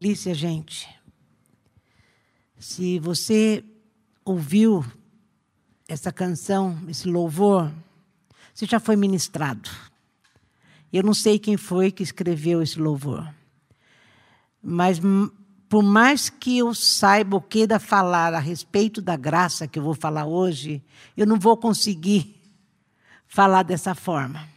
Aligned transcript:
delícia, 0.00 0.32
gente. 0.32 0.88
Se 2.58 2.98
você 2.98 3.62
ouviu 4.24 4.82
essa 5.86 6.10
canção, 6.10 6.78
esse 6.88 7.06
louvor, 7.06 7.70
você 8.54 8.64
já 8.64 8.80
foi 8.80 8.96
ministrado. 8.96 9.68
Eu 10.90 11.02
não 11.02 11.12
sei 11.12 11.38
quem 11.38 11.58
foi 11.58 11.92
que 11.92 12.02
escreveu 12.02 12.62
esse 12.62 12.78
louvor. 12.78 13.30
Mas 14.62 14.98
por 15.68 15.82
mais 15.82 16.30
que 16.30 16.56
eu 16.56 16.74
saiba 16.74 17.36
ou 17.36 17.42
queira 17.42 17.78
falar 17.78 18.32
a 18.32 18.38
respeito 18.38 19.02
da 19.02 19.16
graça 19.16 19.68
que 19.68 19.78
eu 19.78 19.82
vou 19.82 19.94
falar 19.94 20.24
hoje, 20.24 20.82
eu 21.14 21.26
não 21.26 21.38
vou 21.38 21.58
conseguir 21.58 22.40
falar 23.28 23.64
dessa 23.64 23.94
forma. 23.94 24.48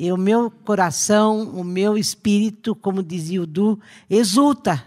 E 0.00 0.12
o 0.12 0.16
meu 0.16 0.48
coração, 0.48 1.50
o 1.50 1.64
meu 1.64 1.98
espírito, 1.98 2.72
como 2.72 3.02
dizia 3.02 3.42
o 3.42 3.46
Du, 3.46 3.80
exulta 4.08 4.86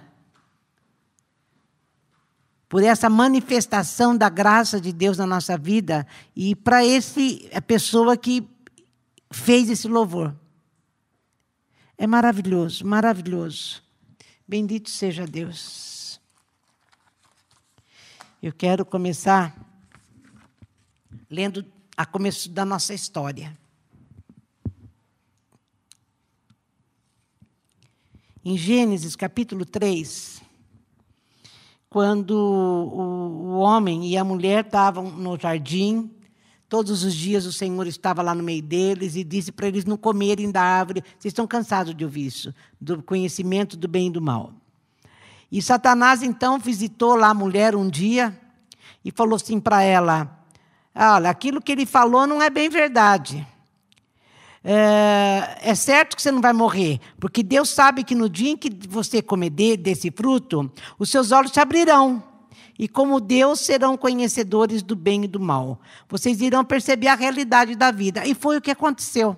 por 2.70 2.82
essa 2.82 3.10
manifestação 3.10 4.16
da 4.16 4.30
graça 4.30 4.80
de 4.80 4.94
Deus 4.94 5.18
na 5.18 5.28
nossa 5.28 5.58
vida 5.58 6.08
e 6.34 6.56
para 6.56 6.86
esse 6.86 7.50
a 7.54 7.62
pessoa 7.62 8.16
que 8.16 8.48
fez 9.30 9.70
esse 9.70 9.86
louvor. 9.86 10.34
É 11.98 12.08
maravilhoso, 12.08 12.88
maravilhoso. 12.88 13.84
Bendito 14.48 14.90
seja 14.90 15.28
Deus. 15.28 16.22
Eu 18.42 18.54
quero 18.54 18.86
começar 18.86 19.54
lendo 21.30 21.66
a 21.98 22.06
começo 22.06 22.50
da 22.50 22.64
nossa 22.64 22.94
história. 22.94 23.60
Em 28.44 28.58
Gênesis 28.58 29.16
capítulo 29.16 29.64
3, 29.64 30.42
quando 31.88 32.32
o, 32.32 33.60
homem 33.60 34.08
e 34.08 34.18
a 34.18 34.24
mulher 34.24 34.66
estavam 34.66 35.12
no 35.12 35.40
jardim, 35.40 36.10
todos 36.68 37.04
os 37.04 37.14
dias 37.14 37.46
o 37.46 37.54
Senhor 37.54 37.86
estava 37.86 38.24
lá 38.24 38.34
no 38.34 38.42
meio 38.42 38.64
deles 38.64 39.16
e 39.16 39.24
disse 39.24 39.52
para 39.52 39.68
eles 39.68 39.86
não 39.86 39.96
comerem 39.96 40.50
da 40.50 40.64
árvore. 40.64 41.04
Vocês 41.20 41.32
estão 41.32 41.46
cansados 41.46 41.94
de 41.94 42.04
ouvir 42.04 42.26
isso, 42.26 42.52
do 42.80 43.04
conhecimento 43.04 43.78
do 43.78 43.88
bem 43.88 44.08
e 44.08 44.12
do 44.12 44.22
mal. 44.22 44.52
E 45.52 45.62
Satanás 45.62 46.24
então 46.24 46.58
visitou 46.58 47.14
lá 47.14 47.30
a 47.30 47.36
mulher 47.36 47.76
um 47.76 47.88
dia 47.88 48.36
e 49.06 49.12
falou 49.12 49.36
assim 49.36 49.60
para 49.60 49.84
ela: 49.84 50.44
Olha, 50.96 51.30
aquilo 51.30 51.62
que 51.62 51.72
ele 51.72 51.86
falou 51.86 52.26
não 52.26 52.42
é 52.42 52.50
bem 52.50 52.70
verdade. 52.70 53.48
É, 54.64 55.58
é, 55.62 55.76
certo 55.76 56.16
que 56.16 56.22
você 56.22 56.32
não 56.32 56.42
vai 56.42 56.54
morrer, 56.54 57.00
porque 57.20 57.42
Deus 57.42 57.70
sabe 57.70 58.04
que 58.04 58.14
no 58.14 58.30
dia 58.30 58.52
em 58.52 58.58
que 58.58 58.70
você 58.88 59.22
comer 59.22 59.50
desse 59.50 60.12
fruto, 60.12 60.72
os 61.00 61.10
seus 61.10 61.32
olhos 61.32 61.52
se 61.52 61.60
abrirão. 61.60 62.24
E 62.78 62.88
como 62.88 63.20
Deus 63.20 63.60
serão 63.60 63.98
conhecedores 63.98 64.82
do 64.82 64.96
bem 64.96 65.24
e 65.24 65.28
do 65.28 65.40
mal. 65.40 65.80
Vocês 66.10 66.42
irão 66.42 66.64
perceber 66.64 67.08
a 67.08 67.16
realidade 67.16 67.76
da 67.76 67.92
vida. 67.92 68.26
E 68.26 68.34
foi 68.34 68.58
o 68.58 68.62
que 68.62 68.72
aconteceu. 68.72 69.38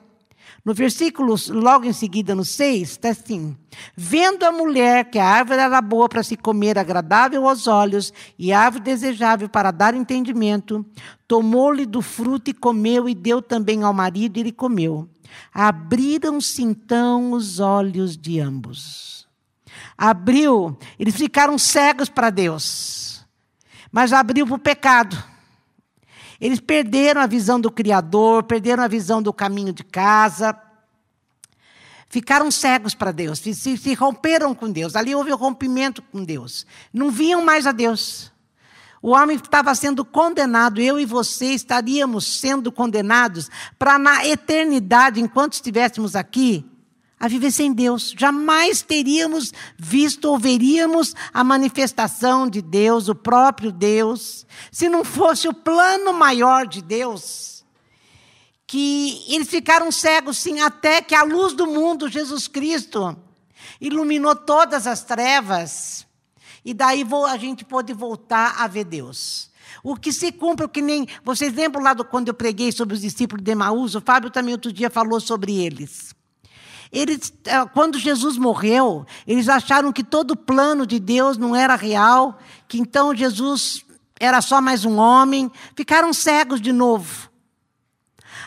No 0.63 0.73
versículo, 0.73 1.35
logo 1.49 1.85
em 1.85 1.91
seguida, 1.91 2.33
no 2.33 2.45
6, 2.45 2.91
está 2.91 3.09
assim: 3.09 3.57
Vendo 3.97 4.43
a 4.43 4.51
mulher 4.51 5.09
que 5.09 5.19
a 5.19 5.25
árvore 5.25 5.59
era 5.59 5.81
boa 5.81 6.07
para 6.07 6.23
se 6.23 6.37
comer, 6.37 6.79
agradável 6.79 7.47
aos 7.47 7.67
olhos, 7.67 8.13
e 8.39 8.53
árvore 8.53 8.85
desejável 8.85 9.49
para 9.49 9.71
dar 9.71 9.93
entendimento, 9.93 10.85
tomou-lhe 11.27 11.85
do 11.85 12.01
fruto 12.01 12.49
e 12.49 12.53
comeu, 12.53 13.09
e 13.09 13.15
deu 13.15 13.41
também 13.41 13.83
ao 13.83 13.93
marido, 13.93 14.37
e 14.37 14.39
ele 14.39 14.51
comeu. 14.53 15.09
Abriram-se 15.53 16.63
então 16.63 17.31
os 17.31 17.59
olhos 17.59 18.17
de 18.17 18.39
ambos. 18.39 19.27
Abriu, 19.97 20.77
eles 20.99 21.15
ficaram 21.15 21.57
cegos 21.57 22.09
para 22.09 22.29
Deus, 22.29 23.25
mas 23.91 24.11
abriu 24.11 24.45
para 24.45 24.55
o 24.55 24.59
pecado. 24.59 25.23
Eles 26.41 26.59
perderam 26.59 27.21
a 27.21 27.27
visão 27.27 27.59
do 27.61 27.71
Criador, 27.71 28.43
perderam 28.43 28.83
a 28.83 28.87
visão 28.87 29.21
do 29.21 29.31
caminho 29.31 29.71
de 29.71 29.83
casa, 29.83 30.59
ficaram 32.09 32.51
cegos 32.51 32.93
para 32.93 33.13
Deus, 33.13 33.39
se, 33.39 33.53
se, 33.55 33.93
romperam 33.93 34.53
com 34.53 34.69
Deus. 34.69 34.95
Ali 34.95 35.15
houve 35.15 35.31
o 35.31 35.37
rompimento 35.37 36.01
com 36.01 36.23
Deus. 36.23 36.65
Não 36.91 37.09
viam 37.09 37.41
mais 37.41 37.65
a 37.65 37.71
Deus. 37.71 38.32
O 39.03 39.09
homem 39.09 39.35
estava 39.35 39.75
sendo 39.75 40.05
condenado, 40.05 40.79
eu 40.79 40.97
e 40.97 41.05
você 41.05 41.47
estaríamos 41.47 42.39
sendo 42.39 42.71
condenados 42.71 43.51
para, 43.77 43.99
na 43.99 44.25
eternidade, 44.25 45.19
enquanto 45.19 45.55
estivéssemos 45.55 46.15
aqui, 46.15 46.65
a 47.19 47.27
viver 47.27 47.51
sem 47.51 47.73
Deus. 47.73 48.15
Jamais 48.17 48.81
teríamos 48.81 49.51
visto 49.77 50.23
ou 50.29 50.39
veríamos 50.39 51.13
a 51.33 51.43
manifestação 51.43 52.47
de 52.47 52.61
Deus, 52.61 53.09
o 53.09 53.13
próprio 53.13 53.73
Deus, 53.73 54.47
se 54.71 54.87
não 54.87 55.03
fosse 55.03 55.49
o 55.49 55.53
plano 55.53 56.13
maior 56.13 56.65
de 56.65 56.81
Deus. 56.81 57.65
Que 58.65 59.21
eles 59.27 59.49
ficaram 59.49 59.91
cegos, 59.91 60.37
sim, 60.37 60.61
até 60.61 61.01
que 61.01 61.13
a 61.13 61.23
luz 61.23 61.51
do 61.51 61.67
mundo, 61.67 62.07
Jesus 62.07 62.47
Cristo, 62.47 63.17
iluminou 63.81 64.33
todas 64.33 64.87
as 64.87 65.03
trevas. 65.03 66.07
E 66.65 66.73
daí 66.73 67.05
a 67.29 67.37
gente 67.37 67.65
pôde 67.65 67.93
voltar 67.93 68.55
a 68.57 68.67
ver 68.67 68.85
Deus. 68.85 69.51
O 69.83 69.95
que 69.95 70.11
se 70.13 70.31
cumpre, 70.31 70.65
o 70.65 70.69
que 70.69 70.81
nem. 70.81 71.07
Vocês 71.23 71.53
lembram 71.53 71.83
lá 71.83 71.93
do, 71.93 72.05
quando 72.05 72.27
eu 72.27 72.33
preguei 72.33 72.71
sobre 72.71 72.93
os 72.93 73.01
discípulos 73.01 73.43
de 73.43 73.51
Emaús? 73.51 73.95
O 73.95 74.01
Fábio 74.01 74.29
também 74.29 74.53
outro 74.53 74.71
dia 74.71 74.89
falou 74.89 75.19
sobre 75.19 75.57
eles. 75.57 76.13
Eles, 76.91 77.33
eh, 77.45 77.65
quando 77.73 77.97
Jesus 77.97 78.37
morreu, 78.37 79.05
eles 79.25 79.49
acharam 79.49 79.91
que 79.91 80.03
todo 80.03 80.31
o 80.31 80.37
plano 80.37 80.85
de 80.85 80.99
Deus 80.99 81.37
não 81.37 81.55
era 81.55 81.75
real, 81.75 82.37
que 82.67 82.77
então 82.77 83.15
Jesus 83.15 83.83
era 84.19 84.41
só 84.41 84.61
mais 84.61 84.85
um 84.85 84.97
homem, 84.97 85.51
ficaram 85.75 86.13
cegos 86.13 86.61
de 86.61 86.71
novo. 86.71 87.29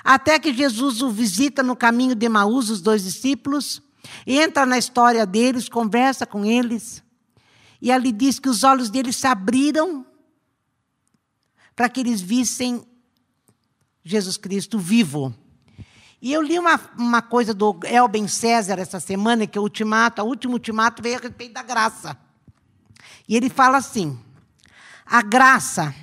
Até 0.05 0.39
que 0.39 0.55
Jesus 0.55 1.03
o 1.03 1.11
visita 1.11 1.63
no 1.63 1.75
caminho 1.75 2.15
de 2.15 2.25
Emaús, 2.25 2.71
os 2.71 2.81
dois 2.81 3.03
discípulos, 3.03 3.83
entra 4.25 4.65
na 4.65 4.79
história 4.79 5.27
deles, 5.27 5.69
conversa 5.69 6.25
com 6.25 6.45
eles, 6.45 7.03
e 7.81 7.93
ali 7.93 8.13
diz 8.13 8.39
que 8.39 8.49
os 8.49 8.65
olhos 8.65 8.91
deles 8.91 9.17
se 9.17 9.27
abriram 9.27 10.07
para 11.75 11.89
que 11.89 12.01
eles 12.01 12.21
vissem 12.21 12.87
Jesus 14.03 14.37
Cristo 14.37 14.79
vivo. 14.79 15.35
E 16.21 16.33
eu 16.33 16.41
li 16.41 16.59
uma, 16.59 16.81
uma 16.99 17.21
coisa 17.21 17.53
do 17.53 17.79
Elben 17.85 18.27
César 18.27 18.79
essa 18.79 18.99
semana, 18.99 19.47
que 19.47 19.59
é 19.59 19.61
o 19.61 19.65
ultimato, 19.65 20.23
o 20.23 20.27
último 20.27 20.55
ultimato 20.55 21.03
veio 21.03 21.19
a 21.19 21.21
respeito 21.21 21.53
da 21.53 21.63
graça. 21.63 22.17
E 23.29 23.37
ele 23.37 23.51
fala 23.51 23.77
assim: 23.77 24.19
a 25.05 25.21
graça, 25.21 25.95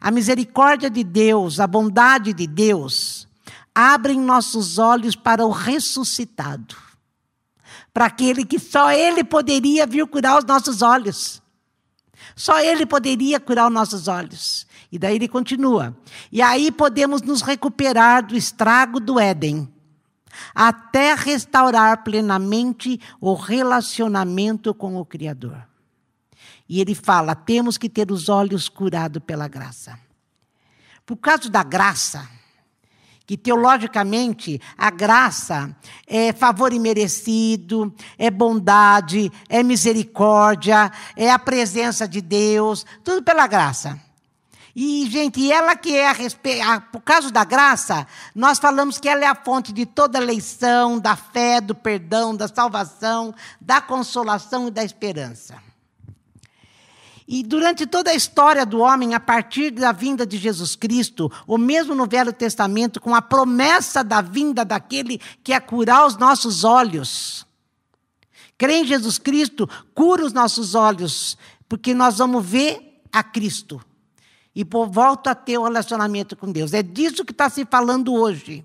a 0.00 0.10
misericórdia 0.10 0.88
de 0.88 1.04
Deus, 1.04 1.60
a 1.60 1.66
bondade 1.66 2.32
de 2.32 2.46
Deus, 2.46 3.28
abrem 3.74 4.18
nossos 4.18 4.78
olhos 4.78 5.14
para 5.14 5.44
o 5.44 5.50
ressuscitado, 5.50 6.76
para 7.94 8.06
aquele 8.06 8.44
que 8.44 8.58
só 8.58 8.90
Ele 8.90 9.22
poderia 9.22 9.86
vir 9.86 10.04
curar 10.08 10.38
os 10.38 10.44
nossos 10.44 10.82
olhos. 10.82 11.40
Só 12.34 12.58
Ele 12.58 12.84
poderia 12.84 13.38
curar 13.38 13.68
os 13.68 13.72
nossos 13.72 14.08
olhos. 14.08 14.66
E 14.90 14.98
daí 14.98 15.16
ele 15.16 15.26
continua. 15.26 15.96
E 16.30 16.40
aí 16.40 16.70
podemos 16.70 17.20
nos 17.22 17.42
recuperar 17.42 18.24
do 18.24 18.36
estrago 18.36 19.00
do 19.00 19.18
Éden, 19.18 19.68
até 20.54 21.14
restaurar 21.14 22.04
plenamente 22.04 23.00
o 23.20 23.34
relacionamento 23.34 24.72
com 24.72 24.96
o 24.96 25.04
Criador. 25.04 25.66
E 26.68 26.80
ele 26.80 26.94
fala: 26.94 27.34
temos 27.34 27.76
que 27.76 27.88
ter 27.88 28.12
os 28.12 28.28
olhos 28.28 28.68
curados 28.68 29.20
pela 29.24 29.48
graça. 29.48 29.98
Por 31.04 31.16
causa 31.16 31.50
da 31.50 31.64
graça, 31.64 32.28
que 33.26 33.36
teologicamente 33.36 34.60
a 34.76 34.90
graça 34.90 35.74
é 36.06 36.32
favor 36.32 36.72
imerecido, 36.72 37.94
é 38.18 38.30
bondade, 38.30 39.32
é 39.48 39.62
misericórdia, 39.62 40.90
é 41.16 41.30
a 41.30 41.38
presença 41.38 42.06
de 42.06 42.20
Deus, 42.20 42.84
tudo 43.02 43.22
pela 43.22 43.46
graça. 43.46 43.98
E, 44.76 45.08
gente, 45.08 45.52
ela 45.52 45.76
que 45.76 45.94
é 45.94 46.08
a 46.08 46.80
por 46.80 47.00
causa 47.00 47.30
da 47.30 47.44
graça, 47.44 48.06
nós 48.34 48.58
falamos 48.58 48.98
que 48.98 49.08
ela 49.08 49.24
é 49.24 49.28
a 49.28 49.34
fonte 49.34 49.72
de 49.72 49.86
toda 49.86 50.18
eleição, 50.18 50.98
da 50.98 51.14
fé, 51.14 51.60
do 51.60 51.76
perdão, 51.76 52.34
da 52.34 52.48
salvação, 52.48 53.32
da 53.60 53.80
consolação 53.80 54.66
e 54.66 54.70
da 54.72 54.82
esperança. 54.82 55.63
E 57.26 57.42
durante 57.42 57.86
toda 57.86 58.10
a 58.10 58.14
história 58.14 58.66
do 58.66 58.80
homem, 58.80 59.14
a 59.14 59.20
partir 59.20 59.70
da 59.70 59.92
vinda 59.92 60.26
de 60.26 60.36
Jesus 60.36 60.76
Cristo, 60.76 61.32
ou 61.46 61.56
mesmo 61.56 61.94
no 61.94 62.06
Velho 62.06 62.32
Testamento, 62.32 63.00
com 63.00 63.14
a 63.14 63.22
promessa 63.22 64.04
da 64.04 64.20
vinda 64.20 64.64
daquele 64.64 65.20
que 65.42 65.52
é 65.52 65.60
curar 65.60 66.06
os 66.06 66.18
nossos 66.18 66.64
olhos. 66.64 67.46
Crer 68.58 68.82
em 68.82 68.86
Jesus 68.86 69.18
Cristo 69.18 69.68
cura 69.94 70.24
os 70.24 70.32
nossos 70.32 70.74
olhos, 70.74 71.38
porque 71.66 71.94
nós 71.94 72.18
vamos 72.18 72.44
ver 72.44 73.00
a 73.10 73.22
Cristo 73.22 73.80
e 74.54 74.62
volta 74.62 75.30
a 75.30 75.34
ter 75.34 75.56
o 75.56 75.62
um 75.62 75.64
relacionamento 75.64 76.36
com 76.36 76.52
Deus. 76.52 76.74
É 76.74 76.82
disso 76.82 77.24
que 77.24 77.32
está 77.32 77.48
se 77.48 77.64
falando 77.64 78.14
hoje. 78.14 78.64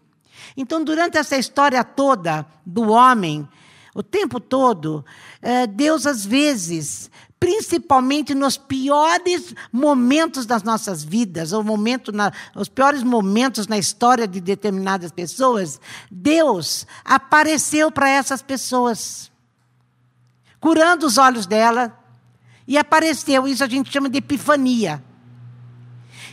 Então, 0.56 0.83
durante 0.83 1.17
essa 1.17 1.38
história 1.38 1.83
toda 1.83 2.45
do 2.65 2.89
homem, 2.89 3.47
O 3.94 4.03
tempo 4.03 4.39
todo, 4.39 5.03
eh, 5.41 5.65
Deus 5.65 6.06
às 6.06 6.25
vezes, 6.25 7.09
principalmente 7.39 8.36
nos 8.36 8.57
piores 8.57 9.56
momentos 9.71 10.45
das 10.45 10.62
nossas 10.62 11.03
vidas, 11.03 11.53
ou 11.53 11.63
momento 11.63 12.12
na, 12.12 12.31
os 12.56 12.68
piores 12.68 13.01
momentos 13.01 13.68
na 13.68 13.77
história 13.77 14.27
de 14.27 14.41
determinadas 14.41 15.12
pessoas, 15.12 15.80
Deus 16.12 16.86
apareceu 17.06 17.91
para 17.91 18.09
essas 18.09 18.41
pessoas, 18.41 19.31
curando 20.59 21.06
os 21.06 21.18
olhos 21.18 21.45
dela, 21.45 21.97
e 22.68 22.77
apareceu. 22.77 23.47
Isso 23.47 23.63
a 23.63 23.68
gente 23.68 23.92
chama 23.92 24.09
de 24.09 24.19
epifania. 24.19 25.03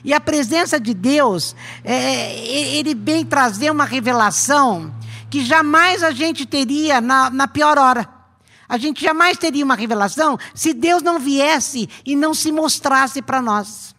E 0.05 0.13
a 0.13 0.21
presença 0.21 0.79
de 0.79 0.93
Deus, 0.93 1.57
é, 1.83 2.39
ele 2.77 2.95
vem 2.95 3.25
trazer 3.25 3.71
uma 3.71 3.85
revelação 3.85 4.95
que 5.31 5.45
jamais 5.45 6.03
a 6.03 6.11
gente 6.11 6.45
teria 6.45 7.01
na, 7.01 7.31
na 7.31 7.49
pior 7.49 7.79
hora. 7.79 8.16
A 8.69 8.79
gente 8.79 9.03
jamais 9.03 9.39
teria 9.39 9.65
uma 9.65 9.75
revelação 9.75 10.39
se 10.55 10.73
Deus 10.73 11.03
não 11.03 11.19
viesse 11.19 11.89
e 12.05 12.17
não 12.17 12.35
se 12.35 12.51
mostrasse 12.51 13.23
para 13.23 13.41
nós, 13.41 13.95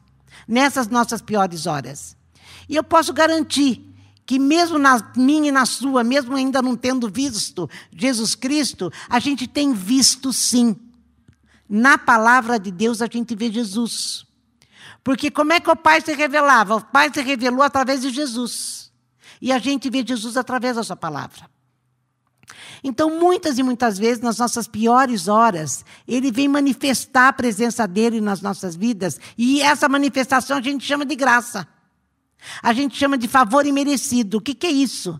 nessas 0.47 0.87
nossas 0.87 1.21
piores 1.21 1.65
horas. 1.65 2.15
E 2.67 2.75
eu 2.75 2.83
posso 2.83 3.13
garantir 3.13 3.83
que, 4.25 4.37
mesmo 4.37 4.77
na 4.77 5.01
minha 5.15 5.49
e 5.49 5.51
na 5.51 5.65
sua, 5.65 6.03
mesmo 6.03 6.35
ainda 6.35 6.61
não 6.61 6.75
tendo 6.75 7.09
visto 7.09 7.69
Jesus 7.91 8.35
Cristo, 8.35 8.91
a 9.09 9.19
gente 9.19 9.47
tem 9.47 9.73
visto 9.73 10.33
sim. 10.33 10.75
Na 11.69 11.97
palavra 11.97 12.59
de 12.59 12.71
Deus 12.71 13.01
a 13.01 13.07
gente 13.07 13.35
vê 13.35 13.51
Jesus. 13.51 14.25
Porque 15.03 15.31
como 15.31 15.53
é 15.53 15.59
que 15.61 15.69
o 15.69 15.75
Pai 15.75 16.01
se 16.01 16.13
revelava? 16.13 16.75
O 16.75 16.81
Pai 16.81 17.09
se 17.13 17.21
revelou 17.21 17.61
através 17.63 18.01
de 18.01 18.09
Jesus. 18.09 18.91
E 19.41 19.51
a 19.51 19.59
gente 19.59 19.89
vê 19.89 20.03
Jesus 20.05 20.35
através 20.35 20.75
da 20.75 20.83
sua 20.83 20.97
palavra. 20.97 21.49
Então, 22.83 23.19
muitas 23.19 23.57
e 23.57 23.63
muitas 23.63 23.97
vezes, 23.97 24.21
nas 24.21 24.37
nossas 24.37 24.67
piores 24.67 25.27
horas, 25.27 25.83
ele 26.07 26.31
vem 26.31 26.47
manifestar 26.47 27.29
a 27.29 27.33
presença 27.33 27.87
dele 27.87 28.21
nas 28.21 28.41
nossas 28.41 28.75
vidas. 28.75 29.19
E 29.37 29.61
essa 29.61 29.89
manifestação 29.89 30.57
a 30.57 30.61
gente 30.61 30.85
chama 30.85 31.05
de 31.05 31.15
graça. 31.15 31.67
A 32.61 32.73
gente 32.73 32.95
chama 32.95 33.17
de 33.17 33.27
favor 33.27 33.65
imerecido. 33.65 34.37
O 34.37 34.41
que, 34.41 34.53
que 34.53 34.67
é 34.67 34.71
isso? 34.71 35.19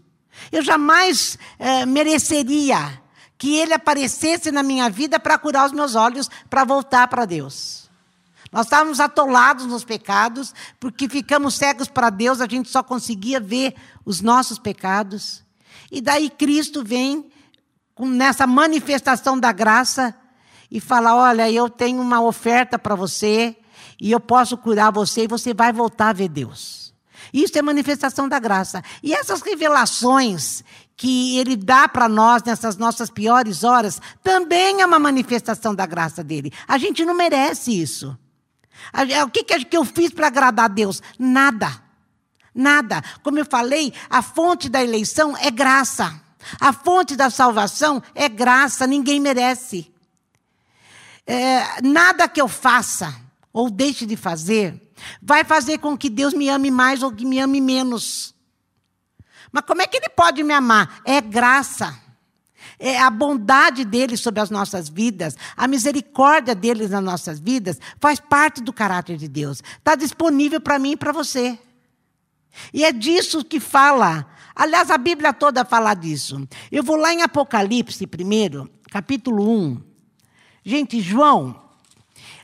Eu 0.52 0.62
jamais 0.62 1.38
é, 1.58 1.86
mereceria 1.86 3.02
que 3.38 3.56
ele 3.56 3.74
aparecesse 3.74 4.52
na 4.52 4.64
minha 4.64 4.90
vida 4.90 5.20
para 5.20 5.38
curar 5.38 5.66
os 5.66 5.72
meus 5.72 5.96
olhos, 5.96 6.30
para 6.50 6.64
voltar 6.64 7.08
para 7.08 7.26
Deus. 7.26 7.88
Nós 8.52 8.66
estávamos 8.66 9.00
atolados 9.00 9.66
nos 9.66 9.84
pecados, 9.84 10.54
porque 10.80 11.10
ficamos 11.10 11.56
cegos 11.56 11.88
para 11.88 12.10
Deus, 12.10 12.40
a 12.40 12.48
gente 12.48 12.70
só 12.70 12.82
conseguia 12.82 13.40
ver 13.40 13.76
os 14.06 14.22
nossos 14.22 14.58
pecados. 14.58 15.44
E 15.92 16.02
daí 16.02 16.30
Cristo 16.30 16.84
vem 16.84 17.26
nessa 18.00 18.46
manifestação 18.46 19.40
da 19.40 19.52
graça 19.52 20.16
e 20.70 20.80
fala: 20.80 21.16
Olha, 21.16 21.50
eu 21.52 21.70
tenho 21.70 22.02
uma 22.02 22.22
oferta 22.22 22.78
para 22.78 22.96
você, 22.96 23.56
e 24.00 24.12
eu 24.12 24.20
posso 24.20 24.58
curar 24.58 24.92
você, 24.92 25.24
e 25.24 25.28
você 25.28 25.54
vai 25.54 25.72
voltar 25.72 26.10
a 26.10 26.14
ver 26.14 26.30
Deus. 26.30 26.94
Isso 27.34 27.58
é 27.58 27.62
manifestação 27.62 28.28
da 28.28 28.40
graça. 28.40 28.84
E 29.04 29.14
essas 29.14 29.42
revelações 29.42 30.64
que 30.96 31.38
ele 31.38 31.56
dá 31.56 31.88
para 31.88 32.08
nós 32.08 32.42
nessas 32.44 32.78
nossas 32.78 33.10
piores 33.10 33.64
horas 33.64 34.02
também 34.24 34.82
é 34.82 34.86
uma 34.86 35.00
manifestação 35.00 35.76
da 35.76 35.86
graça 35.86 36.24
dele. 36.24 36.52
A 36.68 36.78
gente 36.78 37.06
não 37.06 37.14
merece 37.14 37.80
isso. 37.80 38.18
O 39.26 39.30
que, 39.30 39.44
que 39.44 39.78
eu 39.78 39.84
fiz 39.84 40.12
para 40.12 40.28
agradar 40.28 40.66
a 40.66 40.70
Deus? 40.70 41.02
Nada. 41.20 41.87
Nada. 42.58 43.04
Como 43.22 43.38
eu 43.38 43.46
falei, 43.46 43.94
a 44.10 44.24
fonte 44.24 44.68
da 44.68 44.84
eleição 44.84 45.38
é 45.38 45.52
graça. 45.52 46.20
A 46.60 46.74
fonte 46.74 47.16
da 47.16 47.30
salvação 47.30 48.02
é 48.16 48.28
graça, 48.28 48.88
ninguém 48.88 49.20
merece. 49.20 49.94
É, 51.26 51.82
nada 51.84 52.28
que 52.28 52.42
eu 52.42 52.48
faça 52.48 53.14
ou 53.54 53.70
deixe 53.70 54.06
de 54.06 54.18
fazer 54.18 54.82
vai 55.22 55.44
fazer 55.44 55.78
com 55.78 55.96
que 55.96 56.10
Deus 56.10 56.34
me 56.34 56.50
ame 56.50 56.72
mais 56.72 57.04
ou 57.04 57.12
que 57.12 57.26
me 57.26 57.40
ame 57.40 57.62
menos. 57.62 58.34
Mas 59.52 59.64
como 59.66 59.84
é 59.84 59.88
que 59.88 59.98
Ele 59.98 60.10
pode 60.10 60.42
me 60.42 60.54
amar? 60.54 61.02
É 61.06 61.22
graça 61.22 62.08
é 62.80 63.00
a 63.00 63.10
bondade 63.10 63.84
dele 63.84 64.16
sobre 64.16 64.40
as 64.40 64.52
nossas 64.52 64.88
vidas, 64.88 65.36
a 65.56 65.68
misericórdia 65.68 66.54
dele 66.54 66.88
nas 66.88 67.04
nossas 67.04 67.40
vidas, 67.40 67.80
faz 68.00 68.20
parte 68.20 68.62
do 68.62 68.72
caráter 68.72 69.18
de 69.18 69.28
Deus. 69.28 69.64
Está 69.80 69.96
disponível 69.96 70.62
para 70.62 70.78
mim 70.78 70.92
e 70.92 70.98
para 70.98 71.12
você. 71.12 71.58
E 72.74 72.84
é 72.84 72.92
disso 72.92 73.44
que 73.44 73.60
fala. 73.60 74.26
Aliás, 74.56 74.90
a 74.90 74.98
Bíblia 74.98 75.34
toda 75.34 75.66
fala 75.66 75.94
disso. 75.94 76.48
Eu 76.72 76.84
vou 76.84 76.96
lá 76.96 77.14
em 77.14 77.22
Apocalipse 77.22 78.08
primeiro, 78.08 78.70
capítulo 78.90 79.50
1. 79.50 79.82
Gente, 80.64 81.00
João, 81.00 81.56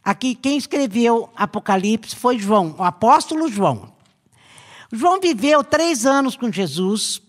aqui 0.03 0.35
quem 0.35 0.57
escreveu 0.57 1.29
Apocalipse 1.35 2.15
foi 2.15 2.37
João, 2.37 2.75
o 2.77 2.83
apóstolo 2.83 3.49
João. 3.49 3.91
João 4.91 5.19
viveu 5.19 5.63
três 5.63 6.05
anos 6.05 6.35
com 6.35 6.51
Jesus, 6.51 7.19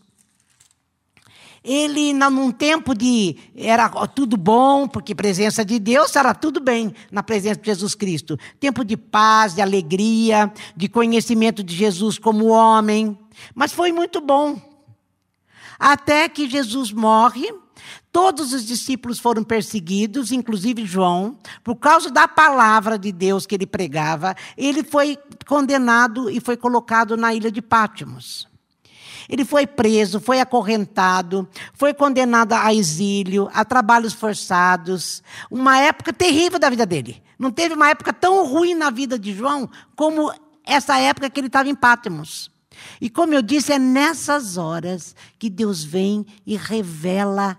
ele, 1.65 2.13
num 2.13 2.53
tempo 2.53 2.95
de. 2.95 3.37
Era 3.57 3.89
tudo 4.07 4.37
bom, 4.37 4.87
porque 4.87 5.15
presença 5.15 5.65
de 5.65 5.79
Deus 5.79 6.15
era 6.15 6.35
tudo 6.35 6.61
bem 6.61 6.95
na 7.11 7.23
presença 7.23 7.59
de 7.59 7.67
Jesus 7.67 7.95
Cristo. 7.95 8.39
Tempo 8.61 8.85
de 8.85 8.99
paz, 8.99 9.55
de 9.55 9.63
alegria, 9.63 10.53
de 10.77 10.89
conhecimento 10.89 11.65
de 11.65 11.75
Jesus 11.75 12.19
como 12.19 12.49
homem. 12.49 13.19
Mas 13.55 13.73
foi 13.73 13.93
muito 13.93 14.21
bom. 14.21 14.61
Até 15.79 16.29
que 16.29 16.51
Jesus 16.51 16.93
morre. 16.93 17.49
Todos 18.13 18.53
os 18.53 18.65
discípulos 18.65 19.19
foram 19.19 19.43
perseguidos, 19.43 20.31
inclusive 20.31 20.87
João, 20.87 21.37
por 21.65 21.75
causa 21.75 22.11
da 22.11 22.29
palavra 22.29 22.97
de 22.97 23.11
Deus 23.11 23.45
que 23.45 23.57
ele 23.57 23.67
pregava. 23.67 24.37
Ele 24.57 24.85
foi 24.85 25.19
condenado 25.49 26.31
e 26.31 26.39
foi 26.41 26.57
colocado 26.57 27.17
na 27.17 27.35
ilha 27.35 27.51
de 27.51 27.61
Pátimos. 27.61 28.54
Ele 29.29 29.45
foi 29.45 29.67
preso, 29.67 30.21
foi 30.21 30.41
acorrentado, 30.41 31.49
foi 31.73 31.95
condenado 31.95 32.53
a 32.53 32.73
exílio, 32.73 33.49
a 33.53 33.65
trabalhos 33.65 34.13
forçados. 34.13 35.23
Uma 35.51 35.79
época 35.79 36.13
terrível 36.13 36.59
da 36.59 36.71
vida 36.71 36.85
dele. 36.85 37.23
Não 37.39 37.51
teve 37.51 37.75
uma 37.75 37.91
época 37.91 38.13
tão 38.13 38.47
ruim 38.47 38.75
na 38.75 38.91
vida 38.91 39.19
de 39.19 39.35
João 39.35 39.69
como 39.97 40.33
essa 40.65 40.99
época 40.99 41.29
que 41.31 41.41
ele 41.41 41.49
estava 41.49 41.69
em 41.69 41.75
Pátimos. 41.75 42.51
E 43.01 43.09
como 43.09 43.35
eu 43.35 43.43
disse, 43.43 43.73
é 43.73 43.79
nessas 43.79 44.57
horas 44.57 45.15
que 45.39 45.49
Deus 45.49 45.85
vem 45.85 46.27
e 46.47 46.57
revela, 46.57 47.59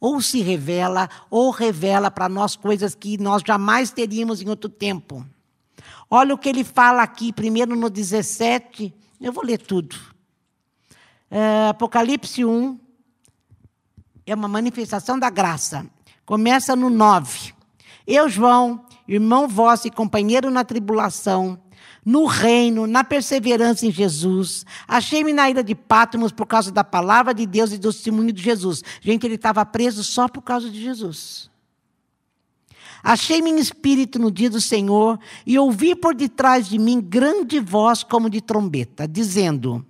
ou 0.00 0.20
se 0.20 0.40
revela, 0.40 1.08
ou 1.30 1.50
revela 1.50 2.10
para 2.10 2.28
nós 2.28 2.56
coisas 2.56 2.94
que 2.94 3.18
nós 3.18 3.42
jamais 3.46 3.90
teríamos 3.90 4.42
em 4.42 4.48
outro 4.48 4.68
tempo. 4.68 5.24
Olha 6.10 6.34
o 6.34 6.38
que 6.38 6.48
ele 6.48 6.64
fala 6.64 7.02
aqui, 7.02 7.32
primeiro 7.32 7.74
no 7.74 7.90
17, 7.90 8.94
eu 9.20 9.32
vou 9.32 9.44
ler 9.44 9.58
tudo. 9.58 9.96
É, 11.30 11.68
Apocalipse 11.68 12.44
1 12.44 12.78
é 14.26 14.34
uma 14.34 14.48
manifestação 14.48 15.18
da 15.18 15.30
graça. 15.30 15.86
Começa 16.24 16.74
no 16.74 16.90
9. 16.90 17.54
Eu, 18.06 18.28
João, 18.28 18.84
irmão 19.06 19.48
vosso 19.48 19.86
e 19.86 19.90
companheiro 19.90 20.50
na 20.50 20.64
tribulação, 20.64 21.60
no 22.04 22.24
reino, 22.24 22.86
na 22.86 23.02
perseverança 23.02 23.86
em 23.86 23.90
Jesus. 23.90 24.64
Achei-me 24.86 25.32
na 25.32 25.50
ilha 25.50 25.62
de 25.62 25.74
Patmos 25.74 26.32
por 26.32 26.46
causa 26.46 26.70
da 26.70 26.84
palavra 26.84 27.34
de 27.34 27.46
Deus 27.46 27.72
e 27.72 27.78
do 27.78 27.92
testemunho 27.92 28.32
de 28.32 28.42
Jesus. 28.42 28.82
Gente, 29.00 29.26
ele 29.26 29.34
estava 29.34 29.64
preso 29.66 30.04
só 30.04 30.28
por 30.28 30.42
causa 30.42 30.70
de 30.70 30.80
Jesus. 30.80 31.50
Achei-me 33.02 33.50
em 33.50 33.58
espírito 33.58 34.18
no 34.18 34.30
dia 34.30 34.50
do 34.50 34.60
Senhor 34.60 35.18
e 35.44 35.58
ouvi 35.58 35.94
por 35.94 36.14
detrás 36.14 36.68
de 36.68 36.78
mim 36.78 37.00
grande 37.00 37.60
voz 37.60 38.02
como 38.02 38.28
de 38.28 38.40
trombeta, 38.40 39.06
dizendo: 39.06 39.84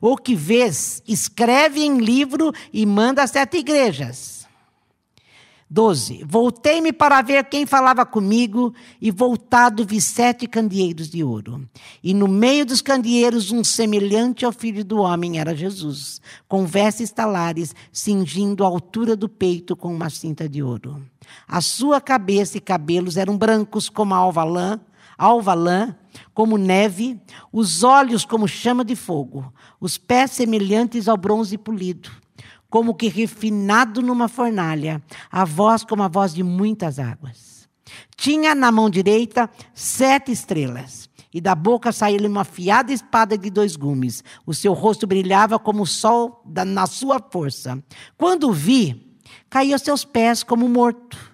o 0.00 0.16
que 0.16 0.34
vês, 0.34 1.02
escreve 1.06 1.80
em 1.80 1.98
livro 1.98 2.52
e 2.72 2.84
manda 2.86 3.22
às 3.22 3.30
sete 3.30 3.58
igrejas. 3.58 4.40
12. 5.72 6.24
Voltei-me 6.26 6.92
para 6.92 7.22
ver 7.22 7.44
quem 7.44 7.64
falava 7.64 8.04
comigo, 8.04 8.74
e 9.00 9.08
voltado 9.12 9.84
vi 9.86 10.00
sete 10.00 10.48
candeeiros 10.48 11.08
de 11.08 11.22
ouro. 11.22 11.64
E 12.02 12.12
no 12.12 12.26
meio 12.26 12.66
dos 12.66 12.82
candeeiros, 12.82 13.52
um 13.52 13.62
semelhante 13.62 14.44
ao 14.44 14.50
filho 14.50 14.84
do 14.84 14.98
homem 14.98 15.38
era 15.38 15.54
Jesus, 15.54 16.20
com 16.48 16.66
vestes 16.66 17.12
talares, 17.12 17.72
cingindo 17.92 18.64
a 18.64 18.66
altura 18.66 19.14
do 19.14 19.28
peito 19.28 19.76
com 19.76 19.94
uma 19.94 20.10
cinta 20.10 20.48
de 20.48 20.60
ouro. 20.60 21.00
A 21.46 21.60
sua 21.60 22.00
cabeça 22.00 22.58
e 22.58 22.60
cabelos 22.60 23.16
eram 23.16 23.38
brancos 23.38 23.88
como 23.88 24.12
a 24.12 24.16
alva 24.16 24.42
lã, 24.42 24.80
alva 25.20 25.52
lã, 25.52 25.94
como 26.32 26.56
neve, 26.56 27.20
os 27.52 27.82
olhos 27.82 28.24
como 28.24 28.48
chama 28.48 28.82
de 28.82 28.96
fogo, 28.96 29.52
os 29.78 29.98
pés 29.98 30.30
semelhantes 30.30 31.08
ao 31.08 31.16
bronze 31.18 31.58
polido, 31.58 32.10
como 32.70 32.94
que 32.94 33.08
refinado 33.08 34.00
numa 34.00 34.28
fornalha, 34.28 35.02
a 35.30 35.44
voz 35.44 35.84
como 35.84 36.02
a 36.02 36.08
voz 36.08 36.32
de 36.32 36.42
muitas 36.42 36.98
águas. 36.98 37.68
Tinha 38.16 38.54
na 38.54 38.72
mão 38.72 38.88
direita 38.88 39.50
sete 39.74 40.32
estrelas, 40.32 41.10
e 41.32 41.40
da 41.40 41.54
boca 41.54 41.92
saía-lhe 41.92 42.26
uma 42.26 42.40
afiada 42.40 42.92
espada 42.92 43.36
de 43.36 43.50
dois 43.50 43.76
gumes. 43.76 44.24
O 44.44 44.54
seu 44.54 44.72
rosto 44.72 45.06
brilhava 45.06 45.58
como 45.58 45.82
o 45.82 45.86
sol 45.86 46.42
na 46.66 46.86
sua 46.86 47.20
força. 47.20 47.80
Quando 48.16 48.52
vi, 48.52 49.16
caí 49.48 49.72
aos 49.72 49.82
seus 49.82 50.04
pés 50.04 50.42
como 50.42 50.68
morto. 50.68 51.29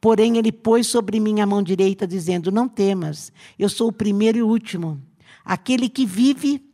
Porém, 0.00 0.36
ele 0.36 0.52
pôs 0.52 0.86
sobre 0.86 1.18
mim 1.18 1.40
a 1.40 1.46
mão 1.46 1.62
direita, 1.62 2.06
dizendo: 2.06 2.52
Não 2.52 2.68
temas, 2.68 3.32
eu 3.58 3.68
sou 3.68 3.88
o 3.88 3.92
primeiro 3.92 4.38
e 4.38 4.42
o 4.42 4.48
último, 4.48 5.00
aquele 5.44 5.88
que 5.88 6.06
vive. 6.06 6.64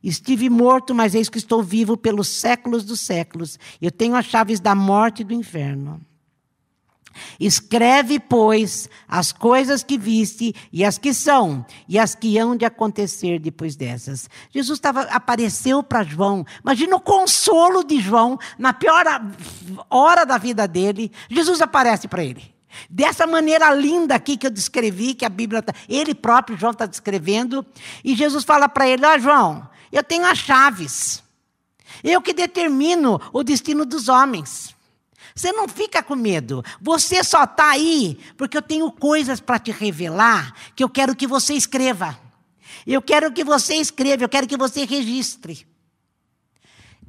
Estive 0.00 0.48
morto, 0.48 0.94
mas 0.94 1.12
eis 1.12 1.28
que 1.28 1.38
estou 1.38 1.60
vivo 1.60 1.96
pelos 1.96 2.28
séculos 2.28 2.84
dos 2.84 3.00
séculos. 3.00 3.58
Eu 3.82 3.90
tenho 3.90 4.14
as 4.14 4.26
chaves 4.26 4.60
da 4.60 4.72
morte 4.72 5.22
e 5.22 5.24
do 5.24 5.34
inferno. 5.34 6.00
Escreve, 7.40 8.20
pois, 8.20 8.88
as 9.08 9.32
coisas 9.32 9.82
que 9.82 9.98
viste 9.98 10.54
e 10.72 10.84
as 10.84 10.98
que 10.98 11.12
são 11.12 11.66
e 11.88 11.98
as 11.98 12.14
que 12.14 12.38
hão 12.38 12.56
de 12.56 12.64
acontecer 12.64 13.40
depois 13.40 13.74
dessas. 13.74 14.28
Jesus 14.50 14.78
tava, 14.78 15.02
apareceu 15.02 15.82
para 15.82 16.04
João. 16.04 16.46
Imagina 16.62 16.94
o 16.94 17.00
consolo 17.00 17.82
de 17.82 18.00
João 18.00 18.38
na 18.56 18.72
pior 18.72 19.04
hora 19.90 20.24
da 20.24 20.38
vida 20.38 20.68
dele. 20.68 21.10
Jesus 21.28 21.60
aparece 21.60 22.06
para 22.06 22.22
ele. 22.22 22.57
Dessa 22.88 23.26
maneira 23.26 23.72
linda 23.74 24.14
aqui 24.14 24.36
que 24.36 24.46
eu 24.46 24.50
descrevi, 24.50 25.14
que 25.14 25.24
a 25.24 25.28
Bíblia, 25.28 25.62
tá, 25.62 25.72
ele 25.88 26.14
próprio, 26.14 26.56
João, 26.56 26.72
está 26.72 26.86
descrevendo. 26.86 27.64
E 28.04 28.14
Jesus 28.14 28.44
fala 28.44 28.68
para 28.68 28.88
ele: 28.88 29.04
Ó, 29.04 29.14
oh, 29.14 29.18
João, 29.18 29.70
eu 29.90 30.02
tenho 30.02 30.26
as 30.26 30.38
chaves. 30.38 31.22
Eu 32.04 32.20
que 32.20 32.32
determino 32.32 33.20
o 33.32 33.42
destino 33.42 33.84
dos 33.84 34.08
homens. 34.08 34.74
Você 35.34 35.52
não 35.52 35.68
fica 35.68 36.02
com 36.02 36.16
medo. 36.16 36.64
Você 36.80 37.22
só 37.22 37.44
está 37.44 37.70
aí 37.70 38.18
porque 38.36 38.56
eu 38.56 38.62
tenho 38.62 38.90
coisas 38.90 39.40
para 39.40 39.58
te 39.58 39.70
revelar 39.70 40.52
que 40.74 40.82
eu 40.82 40.88
quero 40.88 41.14
que 41.14 41.26
você 41.26 41.54
escreva. 41.54 42.18
Eu 42.86 43.00
quero 43.02 43.32
que 43.32 43.44
você 43.44 43.74
escreva, 43.74 44.24
eu 44.24 44.28
quero 44.28 44.46
que 44.46 44.56
você 44.56 44.84
registre. 44.84 45.66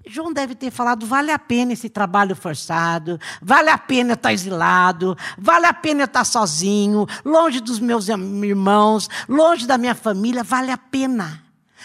João 0.07 0.33
deve 0.33 0.55
ter 0.55 0.71
falado: 0.71 1.05
vale 1.05 1.31
a 1.31 1.39
pena 1.39 1.73
esse 1.73 1.89
trabalho 1.89 2.35
forçado, 2.35 3.19
vale 3.41 3.69
a 3.69 3.77
pena 3.77 4.13
estar 4.13 4.33
exilado, 4.33 5.17
vale 5.37 5.65
a 5.65 5.73
pena 5.73 6.05
estar 6.05 6.25
sozinho, 6.25 7.05
longe 7.23 7.59
dos 7.59 7.79
meus 7.79 8.07
irmãos, 8.07 9.09
longe 9.27 9.67
da 9.67 9.77
minha 9.77 9.95
família, 9.95 10.43
vale 10.43 10.71
a 10.71 10.77
pena. 10.77 11.43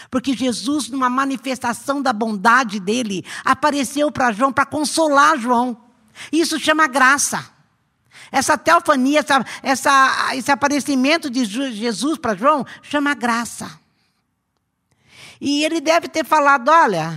Porque 0.09 0.35
Jesus, 0.35 0.89
numa 0.89 1.09
manifestação 1.09 2.01
da 2.01 2.13
bondade 2.13 2.79
dele, 2.79 3.25
apareceu 3.43 4.11
para 4.11 4.31
João 4.31 4.51
para 4.51 4.65
consolar 4.65 5.37
João. 5.37 5.77
Isso 6.31 6.59
chama 6.59 6.87
graça. 6.87 7.53
Essa 8.31 8.57
teofania, 8.57 9.19
essa, 9.19 9.45
essa, 9.61 10.35
esse 10.35 10.51
aparecimento 10.51 11.29
de 11.29 11.45
Jesus 11.45 12.17
para 12.17 12.35
João, 12.35 12.65
chama 12.81 13.13
graça. 13.13 13.79
E 15.39 15.63
ele 15.63 15.79
deve 15.79 16.07
ter 16.07 16.25
falado: 16.25 16.69
olha, 16.69 17.13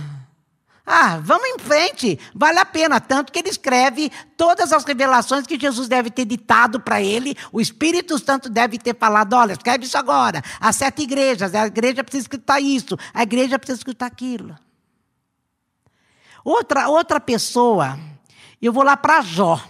ah, 0.91 1.19
vamos 1.23 1.47
em 1.47 1.59
frente, 1.59 2.19
vale 2.33 2.57
a 2.57 2.65
pena. 2.65 2.99
Tanto 2.99 3.31
que 3.31 3.37
ele 3.37 3.49
escreve 3.49 4.11
todas 4.35 4.73
as 4.73 4.83
revelações 4.83 5.45
que 5.45 5.59
Jesus 5.59 5.87
deve 5.87 6.09
ter 6.09 6.25
ditado 6.25 6.79
para 6.79 6.99
ele. 6.99 7.37
O 7.51 7.61
Espírito 7.61 8.17
Santo 8.17 8.49
deve 8.49 8.79
ter 8.79 8.97
falado: 8.97 9.33
olha, 9.33 9.53
escreve 9.53 9.85
isso 9.85 9.97
agora. 9.97 10.41
As 10.59 10.77
sete 10.77 11.03
igrejas, 11.03 11.53
a 11.53 11.67
igreja 11.67 12.03
precisa 12.03 12.23
escutar 12.23 12.59
isso, 12.59 12.97
a 13.13 13.21
igreja 13.21 13.59
precisa 13.59 13.77
escutar 13.77 14.07
aquilo. 14.07 14.57
Outra, 16.43 16.89
outra 16.89 17.19
pessoa 17.19 17.99
eu 18.59 18.73
vou 18.73 18.83
lá 18.83 18.97
para 18.97 19.21
Jó. 19.21 19.61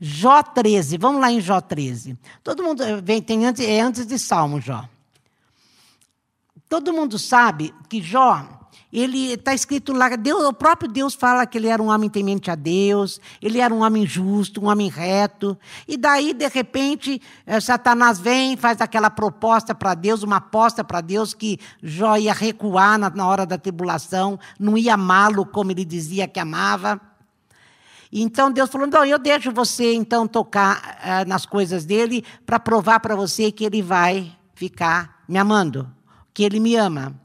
Jó 0.00 0.42
13, 0.42 0.96
vamos 0.96 1.20
lá 1.20 1.30
em 1.30 1.40
Jó 1.40 1.60
13. 1.60 2.18
Todo 2.42 2.62
mundo 2.62 2.82
vem, 3.02 3.20
tem 3.20 3.44
antes, 3.46 3.62
é 3.62 3.80
antes 3.80 4.06
de 4.06 4.18
Salmo, 4.18 4.58
Jó. 4.58 4.88
Todo 6.66 6.92
mundo 6.94 7.18
sabe 7.18 7.74
que 7.88 8.02
Jó, 8.02 8.42
ele 8.94 9.32
está 9.32 9.52
escrito 9.52 9.92
lá, 9.92 10.08
Deus, 10.10 10.44
o 10.44 10.52
próprio 10.52 10.88
Deus 10.88 11.14
fala 11.14 11.44
que 11.46 11.58
ele 11.58 11.66
era 11.66 11.82
um 11.82 11.88
homem 11.88 12.08
temente 12.08 12.48
a 12.48 12.54
Deus, 12.54 13.20
ele 13.42 13.58
era 13.58 13.74
um 13.74 13.82
homem 13.82 14.06
justo, 14.06 14.62
um 14.62 14.68
homem 14.68 14.88
reto. 14.88 15.58
E 15.88 15.96
daí, 15.96 16.32
de 16.32 16.46
repente, 16.46 17.20
eh, 17.44 17.58
Satanás 17.60 18.20
vem, 18.20 18.56
faz 18.56 18.80
aquela 18.80 19.10
proposta 19.10 19.74
para 19.74 19.94
Deus, 19.94 20.22
uma 20.22 20.36
aposta 20.36 20.84
para 20.84 21.00
Deus 21.00 21.34
que 21.34 21.58
Jó 21.82 22.16
ia 22.16 22.32
recuar 22.32 22.96
na, 22.96 23.10
na 23.10 23.26
hora 23.26 23.44
da 23.44 23.58
tribulação, 23.58 24.38
não 24.60 24.78
ia 24.78 24.94
amá-lo 24.94 25.44
como 25.44 25.72
ele 25.72 25.84
dizia 25.84 26.28
que 26.28 26.38
amava. 26.38 27.00
Então 28.12 28.52
Deus 28.52 28.70
falou: 28.70 28.86
não, 28.86 29.04
eu 29.04 29.18
deixo 29.18 29.50
você 29.50 29.92
então 29.92 30.28
tocar 30.28 31.00
uh, 31.00 31.28
nas 31.28 31.44
coisas 31.44 31.84
dele 31.84 32.24
para 32.46 32.60
provar 32.60 33.00
para 33.00 33.16
você 33.16 33.50
que 33.50 33.64
ele 33.64 33.82
vai 33.82 34.32
ficar 34.54 35.24
me 35.28 35.36
amando, 35.36 35.92
que 36.32 36.44
ele 36.44 36.60
me 36.60 36.76
ama. 36.76 37.23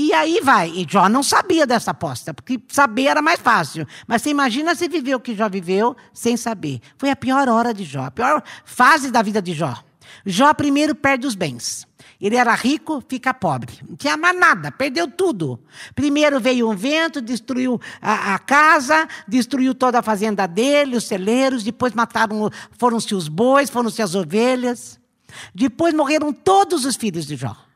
E 0.00 0.12
aí 0.12 0.40
vai. 0.40 0.70
E 0.70 0.86
Jó 0.88 1.08
não 1.08 1.24
sabia 1.24 1.66
dessa 1.66 1.90
aposta, 1.90 2.32
porque 2.32 2.60
saber 2.68 3.06
era 3.06 3.20
mais 3.20 3.40
fácil. 3.40 3.84
Mas 4.06 4.22
você 4.22 4.30
imagina 4.30 4.72
se 4.76 4.86
viveu 4.86 5.18
o 5.18 5.20
que 5.20 5.34
Jó 5.34 5.48
viveu 5.48 5.96
sem 6.14 6.36
saber. 6.36 6.80
Foi 6.96 7.10
a 7.10 7.16
pior 7.16 7.48
hora 7.48 7.74
de 7.74 7.82
Jó, 7.82 8.04
a 8.04 8.10
pior 8.12 8.40
fase 8.64 9.10
da 9.10 9.22
vida 9.22 9.42
de 9.42 9.52
Jó. 9.52 9.74
Jó 10.24 10.54
primeiro 10.54 10.94
perde 10.94 11.26
os 11.26 11.34
bens. 11.34 11.84
Ele 12.20 12.36
era 12.36 12.54
rico, 12.54 13.02
fica 13.08 13.34
pobre. 13.34 13.72
Não 13.88 13.96
tinha 13.96 14.16
mais 14.16 14.38
nada, 14.38 14.70
perdeu 14.70 15.10
tudo. 15.10 15.58
Primeiro 15.96 16.38
veio 16.38 16.70
um 16.70 16.76
vento, 16.76 17.20
destruiu 17.20 17.80
a, 18.00 18.36
a 18.36 18.38
casa, 18.38 19.08
destruiu 19.26 19.74
toda 19.74 19.98
a 19.98 20.02
fazenda 20.02 20.46
dele, 20.46 20.96
os 20.96 21.08
celeiros, 21.08 21.64
depois 21.64 21.92
mataram, 21.92 22.48
foram-se 22.78 23.16
os 23.16 23.26
bois, 23.26 23.68
foram-se 23.68 24.00
as 24.00 24.14
ovelhas. 24.14 25.00
Depois 25.52 25.92
morreram 25.92 26.32
todos 26.32 26.84
os 26.84 26.94
filhos 26.94 27.26
de 27.26 27.34
Jó. 27.34 27.67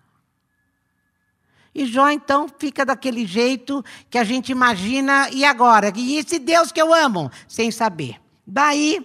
E 1.75 1.87
Jó, 1.87 2.09
então, 2.11 2.47
fica 2.59 2.85
daquele 2.85 3.27
jeito 3.27 3.83
que 4.11 4.19
a 4.19 4.25
gente 4.25 4.53
imagina, 4.53 5.31
e 5.31 5.45
agora? 5.45 5.93
E 5.97 6.19
esse 6.19 6.39
Deus 6.39 6.71
que 6.71 6.81
eu 6.81 6.93
amo? 6.93 7.31
Sem 7.49 7.71
saber. 7.71 8.21
Daí, 8.47 9.01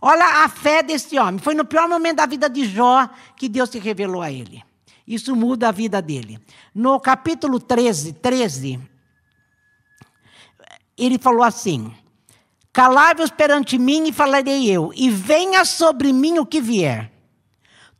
olha 0.00 0.44
a 0.44 0.48
fé 0.48 0.82
desse 0.82 1.18
homem. 1.18 1.38
Foi 1.38 1.54
no 1.54 1.64
pior 1.64 1.88
momento 1.88 2.16
da 2.16 2.26
vida 2.26 2.48
de 2.48 2.64
Jó 2.64 3.08
que 3.36 3.48
Deus 3.48 3.68
se 3.68 3.78
revelou 3.78 4.22
a 4.22 4.30
ele. 4.30 4.64
Isso 5.06 5.36
muda 5.36 5.68
a 5.68 5.72
vida 5.72 6.00
dele. 6.00 6.40
No 6.74 6.98
capítulo 6.98 7.60
13, 7.60 8.14
13, 8.14 8.80
ele 10.96 11.18
falou 11.18 11.42
assim: 11.42 11.94
Calai-vos 12.72 13.30
perante 13.30 13.78
mim 13.78 14.08
e 14.08 14.12
falarei 14.12 14.70
eu, 14.70 14.90
e 14.94 15.10
venha 15.10 15.64
sobre 15.64 16.12
mim 16.12 16.38
o 16.38 16.46
que 16.46 16.60
vier. 16.60 17.12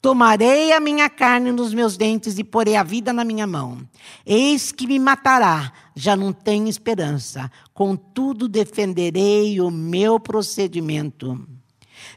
Tomarei 0.07 0.71
a 0.73 0.79
minha 0.79 1.11
carne 1.11 1.51
nos 1.51 1.75
meus 1.75 1.97
dentes 1.97 2.39
e 2.39 2.45
porei 2.45 2.77
a 2.77 2.85
vida 2.85 3.13
na 3.13 3.25
minha 3.25 3.45
mão. 3.45 3.81
Eis 4.25 4.71
que 4.71 4.87
me 4.87 5.01
matará, 5.01 5.73
já 5.97 6.15
não 6.15 6.33
tenho 6.33 6.69
esperança. 6.69 7.51
Contudo, 7.75 8.47
defenderei 8.47 9.61
o 9.61 9.69
meu 9.69 10.21
procedimento. 10.21 11.45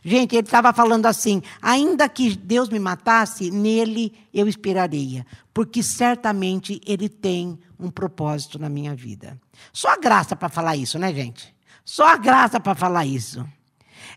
Gente, 0.03 0.35
ele 0.35 0.45
estava 0.45 0.71
falando 0.71 1.07
assim: 1.07 1.41
ainda 1.59 2.07
que 2.07 2.35
Deus 2.35 2.69
me 2.69 2.77
matasse, 2.77 3.49
nele 3.49 4.13
eu 4.31 4.47
esperaria, 4.47 5.25
porque 5.51 5.81
certamente 5.81 6.79
ele 6.85 7.09
tem 7.09 7.57
um 7.79 7.89
propósito 7.89 8.59
na 8.59 8.69
minha 8.69 8.93
vida. 8.93 9.35
Só 9.73 9.93
a 9.93 9.97
graça 9.97 10.35
para 10.35 10.47
falar 10.47 10.75
isso, 10.75 10.99
né, 10.99 11.11
gente? 11.11 11.55
Só 11.83 12.05
a 12.05 12.17
graça 12.17 12.59
para 12.59 12.75
falar 12.75 13.07
isso. 13.07 13.43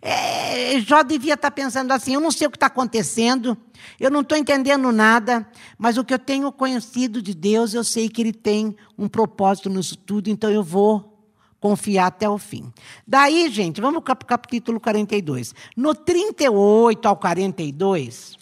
É, 0.04 0.80
Jó 0.80 1.04
devia 1.04 1.34
estar 1.34 1.48
tá 1.48 1.54
pensando 1.54 1.92
assim: 1.92 2.14
eu 2.14 2.20
não 2.20 2.32
sei 2.32 2.48
o 2.48 2.50
que 2.50 2.56
está 2.56 2.66
acontecendo, 2.66 3.56
eu 4.00 4.10
não 4.10 4.20
estou 4.20 4.36
entendendo 4.36 4.90
nada, 4.90 5.48
mas 5.78 5.96
o 5.96 6.04
que 6.04 6.12
eu 6.12 6.18
tenho 6.18 6.50
conhecido 6.50 7.22
de 7.22 7.32
Deus, 7.32 7.72
eu 7.72 7.84
sei 7.84 8.08
que 8.08 8.20
Ele 8.20 8.32
tem 8.32 8.76
um 8.98 9.06
propósito 9.06 9.70
nisso 9.70 9.96
tudo, 9.96 10.28
então 10.28 10.50
eu 10.50 10.64
vou 10.64 11.08
confiar 11.60 12.06
até 12.06 12.28
o 12.28 12.36
fim. 12.36 12.72
Daí, 13.06 13.48
gente, 13.48 13.80
vamos 13.80 14.02
para 14.02 14.14
o 14.14 14.26
capítulo 14.26 14.80
42. 14.80 15.54
No 15.76 15.94
38 15.94 17.06
ao 17.06 17.16
42, 17.16 18.36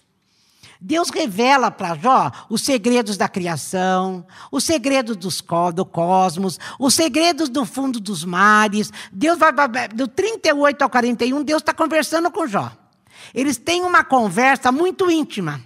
Deus 0.80 1.10
revela 1.10 1.70
para 1.70 1.94
Jó 1.94 2.30
os 2.48 2.62
segredos 2.62 3.16
da 3.16 3.28
criação, 3.28 4.26
os 4.50 4.64
segredos 4.64 5.14
dos, 5.16 5.44
do 5.74 5.84
cosmos, 5.84 6.58
os 6.78 6.94
segredos 6.94 7.50
do 7.50 7.66
fundo 7.66 8.00
dos 8.00 8.24
mares. 8.24 8.90
Deus 9.12 9.38
vai, 9.38 9.52
do 9.88 10.08
38 10.08 10.82
ao 10.82 10.88
41, 10.88 11.42
Deus 11.42 11.60
está 11.60 11.74
conversando 11.74 12.30
com 12.30 12.46
Jó. 12.46 12.72
Eles 13.34 13.58
têm 13.58 13.82
uma 13.82 14.02
conversa 14.02 14.72
muito 14.72 15.10
íntima. 15.10 15.60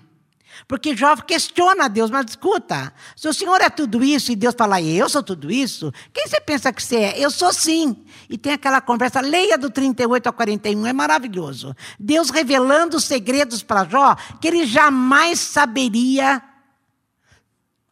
Porque 0.66 0.96
Jó 0.96 1.16
questiona 1.16 1.84
a 1.84 1.88
Deus, 1.88 2.11
mas 2.11 2.26
escuta, 2.30 2.92
se 3.16 3.28
o 3.28 3.34
Senhor 3.34 3.61
é 3.61 3.68
tudo 3.68 4.02
isso 4.02 4.32
e 4.32 4.37
Deus 4.37 4.54
fala, 4.56 4.80
eu 4.80 5.08
sou 5.08 5.23
tudo 5.23 5.50
isso, 5.50 5.92
quem 6.12 6.26
você 6.26 6.40
pensa 6.40 6.73
que 6.73 6.82
você 6.82 6.96
é? 6.96 7.18
Eu 7.18 7.30
sou 7.30 7.52
sim. 7.52 8.04
E 8.28 8.38
tem 8.38 8.52
aquela 8.52 8.80
conversa, 8.80 9.20
leia 9.20 9.58
do 9.58 9.70
38 9.70 10.26
ao 10.26 10.32
41, 10.32 10.87
é 10.87 10.92
maravilhoso. 10.92 11.75
Deus 11.99 12.30
revelando 12.30 12.96
os 12.96 13.04
segredos 13.04 13.62
para 13.62 13.84
Jó 13.84 14.14
que 14.40 14.49
ele 14.49 14.66
jamais 14.66 15.40
saberia 15.40 16.42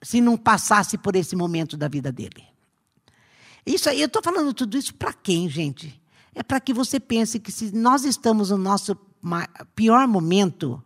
se 0.03 0.21
não 0.21 0.37
passasse 0.37 0.99
por 0.99 1.15
esse 1.15 1.37
momento 1.37 1.77
da 1.77 1.89
vida 1.89 2.11
dele. 2.11 2.45
Isso 3.65 3.89
aí, 3.89 4.01
eu 4.01 4.07
estou 4.07 4.23
falando 4.23 4.53
tudo 4.53 4.77
isso 4.77 4.95
para 4.95 5.13
quem, 5.13 5.49
gente? 5.49 6.01
É 6.35 6.43
para 6.43 6.59
que 6.59 6.73
você 6.73 6.99
pense 6.99 7.39
que 7.39 7.53
se 7.53 7.75
nós 7.75 8.05
estamos 8.05 8.51
no 8.51 8.59
nosso 8.59 8.97
pior 9.77 10.09
momento, 10.09 10.83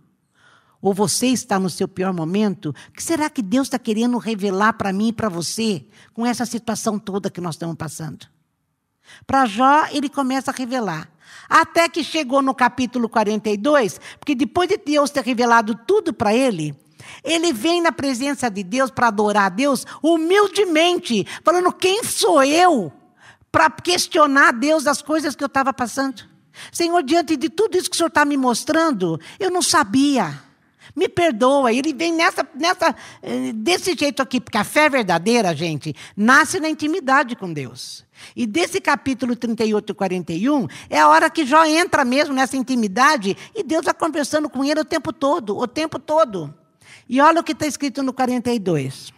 ou 0.80 0.92
você 0.95 1.28
está 1.28 1.59
no 1.59 1.71
seu 1.71 1.88
pior 1.88 2.12
momento, 2.12 2.75
o 2.88 2.92
que 2.92 3.02
será 3.02 3.28
que 3.28 3.42
Deus 3.42 3.66
está 3.66 3.78
querendo 3.78 4.18
revelar 4.18 4.75
para 4.75 4.92
mim 4.92 5.09
e 5.09 5.12
para 5.12 5.28
você 5.28 5.85
com 6.12 6.26
essa 6.26 6.47
situação 6.47 6.99
toda 6.99 7.30
que 7.30 7.40
nós 7.40 7.54
estamos 7.54 7.76
passando? 7.76 8.26
Para 9.26 9.47
Jó, 9.47 9.87
ele 9.90 10.09
começa 10.09 10.50
a 10.50 10.54
revelar. 10.54 11.09
Até 11.49 11.88
que 11.88 12.02
chegou 12.02 12.42
no 12.42 12.54
capítulo 12.54 13.09
42, 13.09 14.00
porque 14.18 14.35
depois 14.35 14.68
de 14.68 14.76
Deus 14.76 15.11
ter 15.11 15.25
revelado 15.25 15.75
tudo 15.87 16.12
para 16.12 16.35
ele, 16.35 16.75
ele 17.23 17.52
vem 17.52 17.80
na 17.80 17.92
presença 17.92 18.50
de 18.50 18.62
Deus 18.62 18.90
para 18.90 19.09
adorar 19.09 19.47
a 19.47 19.49
Deus 19.49 19.87
humildemente, 20.02 21.26
falando: 21.45 21.73
quem 21.73 22.02
sou 22.04 22.42
eu 22.42 22.92
para 23.52 23.71
questionar 23.71 24.49
a 24.49 24.52
Deus 24.52 24.85
das 24.85 25.00
coisas 25.00 25.37
que 25.37 25.42
eu 25.42 25.47
estava 25.47 25.73
passando? 25.73 26.25
Senhor, 26.73 27.02
diante 27.02 27.37
de 27.37 27.49
tudo 27.49 27.76
isso 27.76 27.90
que 27.90 27.95
o 27.95 27.99
Senhor 27.99 28.09
está 28.09 28.25
me 28.25 28.37
mostrando, 28.37 29.21
eu 29.38 29.50
não 29.50 29.62
sabia. 29.62 30.46
Me 30.97 31.09
perdoa. 31.09 31.73
Ele 31.73 31.93
vem 31.93 32.12
nessa, 32.12 32.49
nessa, 32.55 32.97
eh, 33.23 33.53
desse 33.53 33.95
jeito 33.95 34.23
aqui, 34.23 34.41
porque 34.41 34.57
a 34.57 34.65
fé 34.65 34.88
verdadeira, 34.88 35.55
gente, 35.55 35.95
nasce 36.17 36.59
na 36.59 36.71
intimidade 36.71 37.37
com 37.37 37.53
Deus. 37.53 38.05
E 38.35 38.47
desse 38.47 38.81
capítulo 38.81 39.37
38 39.37 39.93
e 39.93 39.95
41 39.95 40.67
é 40.88 40.99
a 40.99 41.09
hora 41.09 41.29
que 41.29 41.45
Jó 41.45 41.65
entra 41.67 42.03
mesmo 42.03 42.35
nessa 42.35 42.57
intimidade 42.57 43.37
e 43.55 43.62
Deus 43.62 43.83
está 43.83 43.93
conversando 43.93 44.49
com 44.49 44.65
ele 44.65 44.81
o 44.81 44.85
tempo 44.85 45.12
todo, 45.12 45.59
o 45.59 45.67
tempo 45.67 45.99
todo. 45.99 46.53
E 47.07 47.21
olha 47.21 47.41
o 47.41 47.45
que 47.45 47.53
está 47.53 47.67
escrito 47.67 48.03
no 48.03 48.15
42. 48.15 49.16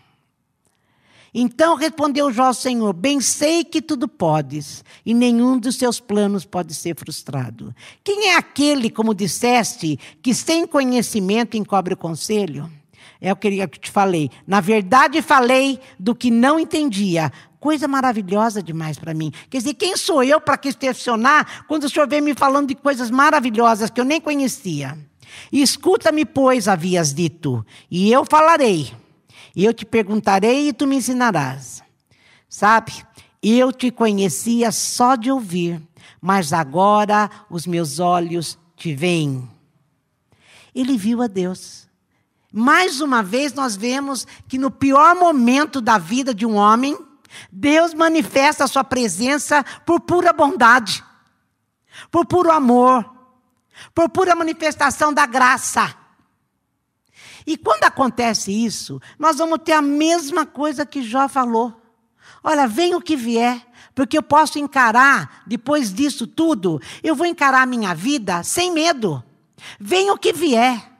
Então 1.32 1.76
respondeu 1.76 2.32
Jó 2.32 2.44
ao 2.44 2.54
Senhor: 2.54 2.92
Bem 2.92 3.20
sei 3.20 3.64
que 3.64 3.82
tudo 3.82 4.08
podes, 4.08 4.84
e 5.04 5.12
nenhum 5.12 5.58
dos 5.58 5.76
seus 5.76 6.00
planos 6.00 6.44
pode 6.44 6.74
ser 6.74 6.96
frustrado. 6.96 7.74
Quem 8.02 8.28
é 8.30 8.36
aquele, 8.36 8.90
como 8.90 9.14
disseste, 9.14 9.98
que 10.22 10.34
sem 10.34 10.66
conhecimento 10.66 11.56
encobre 11.56 11.94
o 11.94 11.98
conselho? 11.98 12.70
É 13.20 13.32
o 13.32 13.36
que 13.36 13.48
eu 13.48 13.68
te 13.68 13.90
falei. 13.90 14.30
Na 14.46 14.60
verdade, 14.60 15.20
falei 15.20 15.80
do 15.98 16.14
que 16.14 16.30
não 16.30 16.58
entendia. 16.58 17.32
Coisa 17.58 17.88
maravilhosa 17.88 18.62
demais 18.62 18.96
para 18.96 19.12
mim. 19.12 19.32
Quer 19.50 19.58
dizer, 19.58 19.74
quem 19.74 19.96
sou 19.96 20.22
eu 20.22 20.40
para 20.40 20.56
questionar 20.56 21.64
quando 21.66 21.84
o 21.84 21.90
senhor 21.90 22.08
vem 22.08 22.20
me 22.20 22.34
falando 22.34 22.68
de 22.68 22.76
coisas 22.76 23.10
maravilhosas 23.10 23.90
que 23.90 24.00
eu 24.00 24.04
nem 24.04 24.20
conhecia? 24.20 24.96
Escuta-me, 25.52 26.24
pois, 26.24 26.68
havias 26.68 27.12
dito, 27.12 27.64
e 27.90 28.12
eu 28.12 28.24
falarei. 28.24 28.92
E 29.58 29.64
eu 29.64 29.74
te 29.74 29.84
perguntarei 29.84 30.68
e 30.68 30.72
tu 30.72 30.86
me 30.86 30.94
ensinarás. 30.94 31.82
Sabe, 32.48 32.92
eu 33.42 33.72
te 33.72 33.90
conhecia 33.90 34.70
só 34.70 35.16
de 35.16 35.32
ouvir, 35.32 35.82
mas 36.20 36.52
agora 36.52 37.28
os 37.50 37.66
meus 37.66 37.98
olhos 37.98 38.56
te 38.76 38.94
veem. 38.94 39.50
Ele 40.72 40.96
viu 40.96 41.20
a 41.20 41.26
Deus. 41.26 41.88
Mais 42.52 43.00
uma 43.00 43.20
vez, 43.20 43.52
nós 43.52 43.74
vemos 43.74 44.28
que 44.46 44.58
no 44.58 44.70
pior 44.70 45.16
momento 45.16 45.80
da 45.80 45.98
vida 45.98 46.32
de 46.32 46.46
um 46.46 46.54
homem, 46.54 46.96
Deus 47.50 47.92
manifesta 47.92 48.62
a 48.62 48.68
sua 48.68 48.84
presença 48.84 49.64
por 49.84 49.98
pura 49.98 50.32
bondade, 50.32 51.02
por 52.12 52.24
puro 52.26 52.52
amor, 52.52 53.04
por 53.92 54.08
pura 54.08 54.36
manifestação 54.36 55.12
da 55.12 55.26
graça. 55.26 55.96
E 57.48 57.56
quando 57.56 57.84
acontece 57.84 58.52
isso, 58.52 59.00
nós 59.18 59.38
vamos 59.38 59.60
ter 59.64 59.72
a 59.72 59.80
mesma 59.80 60.44
coisa 60.44 60.84
que 60.84 61.02
Jó 61.02 61.26
falou. 61.30 61.74
Olha, 62.44 62.68
vem 62.68 62.94
o 62.94 63.00
que 63.00 63.16
vier, 63.16 63.66
porque 63.94 64.18
eu 64.18 64.22
posso 64.22 64.58
encarar, 64.58 65.44
depois 65.46 65.90
disso 65.90 66.26
tudo, 66.26 66.78
eu 67.02 67.14
vou 67.14 67.26
encarar 67.26 67.62
a 67.62 67.66
minha 67.66 67.94
vida 67.94 68.42
sem 68.42 68.70
medo. 68.70 69.24
Vem 69.80 70.10
o 70.10 70.18
que 70.18 70.30
vier. 70.30 70.92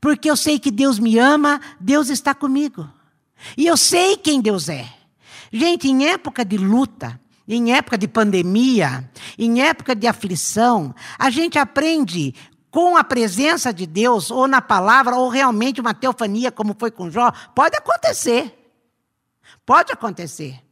Porque 0.00 0.30
eu 0.30 0.36
sei 0.36 0.60
que 0.60 0.70
Deus 0.70 1.00
me 1.00 1.18
ama, 1.18 1.60
Deus 1.80 2.08
está 2.08 2.32
comigo. 2.32 2.88
E 3.56 3.66
eu 3.66 3.76
sei 3.76 4.16
quem 4.16 4.40
Deus 4.40 4.68
é. 4.68 4.88
Gente, 5.52 5.88
em 5.88 6.06
época 6.06 6.44
de 6.44 6.56
luta, 6.56 7.20
em 7.48 7.72
época 7.72 7.98
de 7.98 8.06
pandemia, 8.06 9.10
em 9.36 9.60
época 9.60 9.92
de 9.96 10.06
aflição, 10.06 10.94
a 11.18 11.30
gente 11.30 11.58
aprende 11.58 12.32
com 12.70 12.96
a 12.96 13.02
presença 13.02 13.72
de 13.72 13.86
Deus, 13.86 14.30
ou 14.30 14.46
na 14.46 14.62
palavra, 14.62 15.16
ou 15.16 15.28
realmente 15.28 15.80
uma 15.80 15.92
teofania, 15.92 16.52
como 16.52 16.76
foi 16.78 16.90
com 16.90 17.10
Jó, 17.10 17.32
pode 17.54 17.76
acontecer. 17.76 18.56
Pode 19.66 19.92
acontecer. 19.92 20.62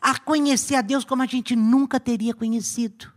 A 0.00 0.18
conhecer 0.18 0.76
a 0.76 0.82
Deus 0.82 1.04
como 1.04 1.22
a 1.22 1.26
gente 1.26 1.56
nunca 1.56 1.98
teria 1.98 2.34
conhecido. 2.34 3.12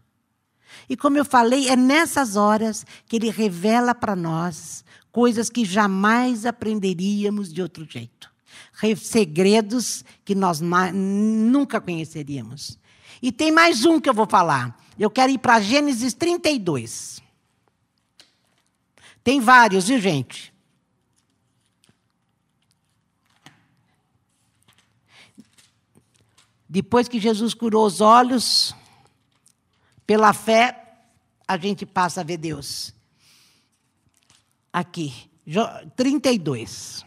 E 0.89 0.97
como 0.97 1.17
eu 1.17 1.25
falei, 1.25 1.69
é 1.69 1.75
nessas 1.75 2.35
horas 2.35 2.85
que 3.05 3.15
Ele 3.15 3.29
revela 3.29 3.93
para 3.93 4.15
nós 4.15 4.83
coisas 5.11 5.49
que 5.49 5.65
jamais 5.65 6.45
aprenderíamos 6.45 7.51
de 7.53 7.61
outro 7.61 7.85
jeito. 7.87 8.31
Segredos 8.97 10.03
que 10.23 10.33
nós 10.33 10.61
nunca 10.61 11.81
conheceríamos. 11.81 12.78
E 13.21 13.31
tem 13.31 13.51
mais 13.51 13.85
um 13.85 13.99
que 13.99 14.09
eu 14.09 14.13
vou 14.13 14.27
falar. 14.27 14.77
Eu 14.97 15.09
quero 15.09 15.31
ir 15.31 15.37
para 15.37 15.59
Gênesis 15.59 16.13
32. 16.13 17.21
Tem 19.23 19.39
vários, 19.39 19.87
viu, 19.87 19.99
gente? 19.99 20.53
Depois 26.67 27.07
que 27.07 27.19
Jesus 27.19 27.53
curou 27.53 27.85
os 27.85 27.99
olhos, 27.99 28.75
pela 30.05 30.33
fé, 30.33 30.97
a 31.47 31.57
gente 31.57 31.85
passa 31.85 32.21
a 32.21 32.23
ver 32.23 32.37
Deus. 32.37 32.93
Aqui, 34.71 35.13
32. 35.95 37.03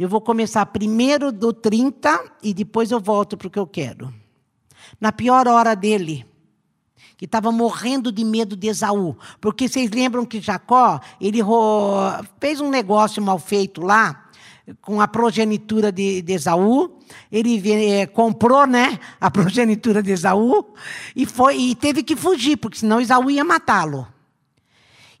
Eu 0.00 0.08
vou 0.08 0.22
começar 0.22 0.64
primeiro 0.64 1.30
do 1.30 1.52
30 1.52 2.32
e 2.42 2.54
depois 2.54 2.90
eu 2.90 2.98
volto 2.98 3.36
para 3.36 3.48
o 3.48 3.50
que 3.50 3.58
eu 3.58 3.66
quero 3.66 4.10
na 4.98 5.12
pior 5.12 5.46
hora 5.46 5.76
dele, 5.76 6.24
que 7.18 7.26
estava 7.26 7.52
morrendo 7.52 8.10
de 8.10 8.24
medo 8.24 8.56
de 8.56 8.68
Esaú. 8.68 9.14
Porque 9.42 9.68
vocês 9.68 9.90
lembram 9.90 10.24
que 10.24 10.40
Jacó, 10.40 10.98
ele 11.20 11.40
fez 12.40 12.62
um 12.62 12.70
negócio 12.70 13.22
mal 13.22 13.38
feito 13.38 13.82
lá, 13.82 14.30
com 14.80 15.02
a 15.02 15.06
progenitura 15.06 15.92
de, 15.92 16.22
de 16.22 16.32
Esaú. 16.32 16.98
Ele 17.30 17.60
é, 17.70 18.06
comprou 18.06 18.66
né, 18.66 18.98
a 19.20 19.28
progenitura 19.30 20.02
de 20.02 20.12
Esaú 20.12 20.72
e, 21.14 21.26
foi, 21.26 21.58
e 21.58 21.74
teve 21.74 22.02
que 22.02 22.16
fugir, 22.16 22.56
porque 22.56 22.78
senão 22.78 23.02
Esaú 23.02 23.30
ia 23.30 23.44
matá-lo. 23.44 24.08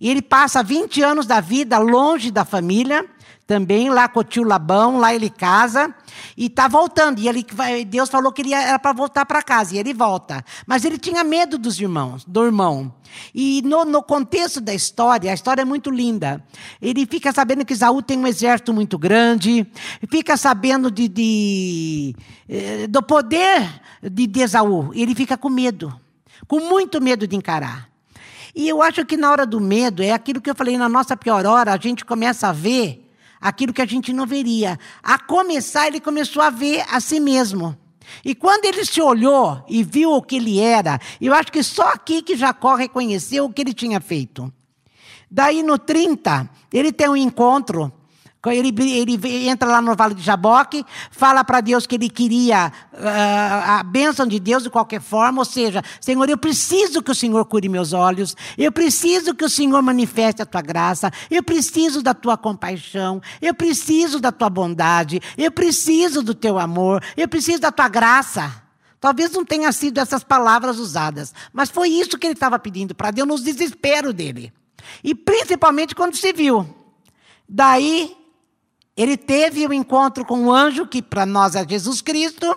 E 0.00 0.08
ele 0.08 0.22
passa 0.22 0.62
20 0.62 1.02
anos 1.02 1.26
da 1.26 1.40
vida 1.42 1.76
longe 1.78 2.30
da 2.30 2.42
família, 2.46 3.06
também 3.50 3.90
lá 3.90 4.06
com 4.06 4.20
o 4.20 4.22
tio 4.22 4.44
Labão, 4.44 5.00
lá 5.00 5.12
ele 5.12 5.28
casa 5.28 5.92
e 6.36 6.46
está 6.46 6.68
voltando. 6.68 7.18
E 7.18 7.26
ele, 7.26 7.44
Deus 7.84 8.08
falou 8.08 8.30
que 8.30 8.42
ele 8.42 8.54
era 8.54 8.78
para 8.78 8.92
voltar 8.92 9.26
para 9.26 9.42
casa, 9.42 9.74
e 9.74 9.78
ele 9.78 9.92
volta. 9.92 10.44
Mas 10.64 10.84
ele 10.84 10.96
tinha 10.96 11.24
medo 11.24 11.58
dos 11.58 11.80
irmãos, 11.80 12.24
do 12.24 12.44
irmão. 12.44 12.94
E 13.34 13.60
no, 13.62 13.84
no, 13.84 14.04
contexto 14.04 14.60
da 14.60 14.72
história, 14.72 15.32
a 15.32 15.34
história 15.34 15.62
é 15.62 15.64
muito 15.64 15.90
linda. 15.90 16.40
Ele 16.80 17.04
fica 17.06 17.32
sabendo 17.32 17.64
que 17.64 17.72
Isaú 17.72 18.00
tem 18.00 18.16
um 18.16 18.26
exército 18.28 18.72
muito 18.72 18.96
grande, 18.96 19.66
fica 20.08 20.36
sabendo 20.36 20.88
de, 20.88 21.08
de 21.08 22.14
eh, 22.48 22.86
do 22.86 23.02
poder 23.02 23.68
de, 24.00 24.28
de 24.28 24.40
Esaú. 24.42 24.92
Ele 24.94 25.12
fica 25.12 25.36
com 25.36 25.48
medo, 25.48 25.92
com 26.46 26.60
muito 26.60 27.02
medo 27.02 27.26
de 27.26 27.34
encarar. 27.34 27.90
E 28.54 28.68
eu 28.68 28.80
acho 28.80 29.04
que 29.04 29.16
na 29.16 29.28
hora 29.28 29.44
do 29.44 29.60
medo, 29.60 30.04
é 30.04 30.12
aquilo 30.12 30.40
que 30.40 30.48
eu 30.48 30.54
falei, 30.54 30.78
na 30.78 30.88
nossa 30.88 31.16
pior 31.16 31.44
hora, 31.44 31.72
a 31.72 31.76
gente 31.76 32.04
começa 32.04 32.46
a 32.46 32.52
ver 32.52 33.09
aquilo 33.40 33.72
que 33.72 33.82
a 33.82 33.86
gente 33.86 34.12
não 34.12 34.26
veria. 34.26 34.78
A 35.02 35.18
começar, 35.18 35.86
ele 35.86 36.00
começou 36.00 36.42
a 36.42 36.50
ver 36.50 36.84
a 36.90 37.00
si 37.00 37.18
mesmo. 37.18 37.76
E 38.24 38.34
quando 38.34 38.64
ele 38.64 38.84
se 38.84 39.00
olhou 39.00 39.64
e 39.68 39.82
viu 39.82 40.12
o 40.12 40.22
que 40.22 40.36
ele 40.36 40.58
era, 40.58 41.00
eu 41.20 41.32
acho 41.32 41.52
que 41.52 41.62
só 41.62 41.92
aqui 41.92 42.22
que 42.22 42.36
Jacó 42.36 42.74
reconheceu 42.74 43.44
o 43.44 43.52
que 43.52 43.62
ele 43.62 43.72
tinha 43.72 44.00
feito. 44.00 44.52
Daí 45.30 45.62
no 45.62 45.78
30, 45.78 46.50
ele 46.72 46.92
tem 46.92 47.08
um 47.08 47.16
encontro 47.16 47.92
ele, 48.46 48.72
ele 48.78 49.48
entra 49.48 49.68
lá 49.68 49.82
no 49.82 49.94
Vale 49.94 50.14
de 50.14 50.22
Jaboque, 50.22 50.82
fala 51.10 51.44
para 51.44 51.60
Deus 51.60 51.86
que 51.86 51.96
ele 51.96 52.08
queria 52.08 52.72
uh, 52.94 52.98
a 53.66 53.82
bênção 53.82 54.26
de 54.26 54.40
Deus 54.40 54.62
de 54.62 54.70
qualquer 54.70 55.02
forma, 55.02 55.40
ou 55.40 55.44
seja, 55.44 55.82
Senhor, 56.00 56.26
eu 56.30 56.38
preciso 56.38 57.02
que 57.02 57.10
o 57.10 57.14
Senhor 57.14 57.44
cure 57.44 57.68
meus 57.68 57.92
olhos, 57.92 58.34
eu 58.56 58.72
preciso 58.72 59.34
que 59.34 59.44
o 59.44 59.50
Senhor 59.50 59.82
manifeste 59.82 60.40
a 60.40 60.46
tua 60.46 60.62
graça, 60.62 61.12
eu 61.30 61.42
preciso 61.42 62.02
da 62.02 62.14
tua 62.14 62.38
compaixão, 62.38 63.20
eu 63.42 63.52
preciso 63.52 64.18
da 64.18 64.32
tua 64.32 64.48
bondade, 64.48 65.20
eu 65.36 65.50
preciso 65.50 66.22
do 66.22 66.34
teu 66.34 66.58
amor, 66.58 67.04
eu 67.18 67.28
preciso 67.28 67.60
da 67.60 67.70
tua 67.70 67.88
graça. 67.88 68.62
Talvez 68.98 69.32
não 69.32 69.44
tenha 69.44 69.70
sido 69.72 69.98
essas 69.98 70.22
palavras 70.22 70.78
usadas, 70.78 71.34
mas 71.52 71.70
foi 71.70 71.88
isso 71.88 72.18
que 72.18 72.26
ele 72.26 72.34
estava 72.34 72.58
pedindo 72.58 72.94
para 72.94 73.10
Deus, 73.10 73.28
no 73.28 73.38
desespero 73.38 74.12
dele. 74.12 74.52
E 75.04 75.14
principalmente 75.14 75.94
quando 75.94 76.16
se 76.16 76.32
viu. 76.32 76.66
Daí 77.48 78.19
ele 79.00 79.16
teve 79.16 79.66
um 79.66 79.72
encontro 79.72 80.26
com 80.26 80.38
um 80.38 80.52
anjo, 80.52 80.86
que 80.86 81.00
para 81.00 81.24
nós 81.24 81.54
é 81.54 81.66
Jesus 81.66 82.02
Cristo. 82.02 82.54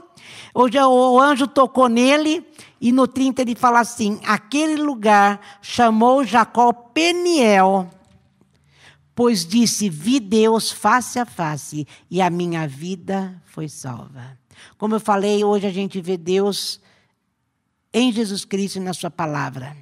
Hoje 0.54 0.78
o 0.78 1.18
anjo 1.18 1.48
tocou 1.48 1.88
nele, 1.88 2.46
e 2.82 2.92
no 2.92 3.08
30 3.08 3.44
ele 3.44 3.56
fala 3.56 3.80
assim: 3.80 4.20
aquele 4.26 4.76
lugar 4.76 5.40
chamou 5.62 6.26
Jacó 6.26 6.74
Peniel, 6.74 7.90
pois 9.16 9.46
disse: 9.46 9.90
Vi 9.90 10.20
Deus 10.20 10.70
face 10.70 11.18
a 11.18 11.26
face, 11.26 11.88
e 12.12 12.22
a 12.22 12.30
minha 12.30 12.68
vida 12.68 13.42
foi 13.46 13.70
salva. 13.70 14.38
Como 14.78 14.96
eu 14.96 15.00
falei, 15.00 15.46
hoje 15.46 15.66
a 15.66 15.72
gente 15.72 16.02
vê 16.02 16.18
Deus 16.18 16.82
em 17.94 18.12
Jesus 18.12 18.44
Cristo 18.44 18.76
e 18.76 18.82
na 18.82 18.94
Sua 18.94 19.10
palavra. 19.10 19.78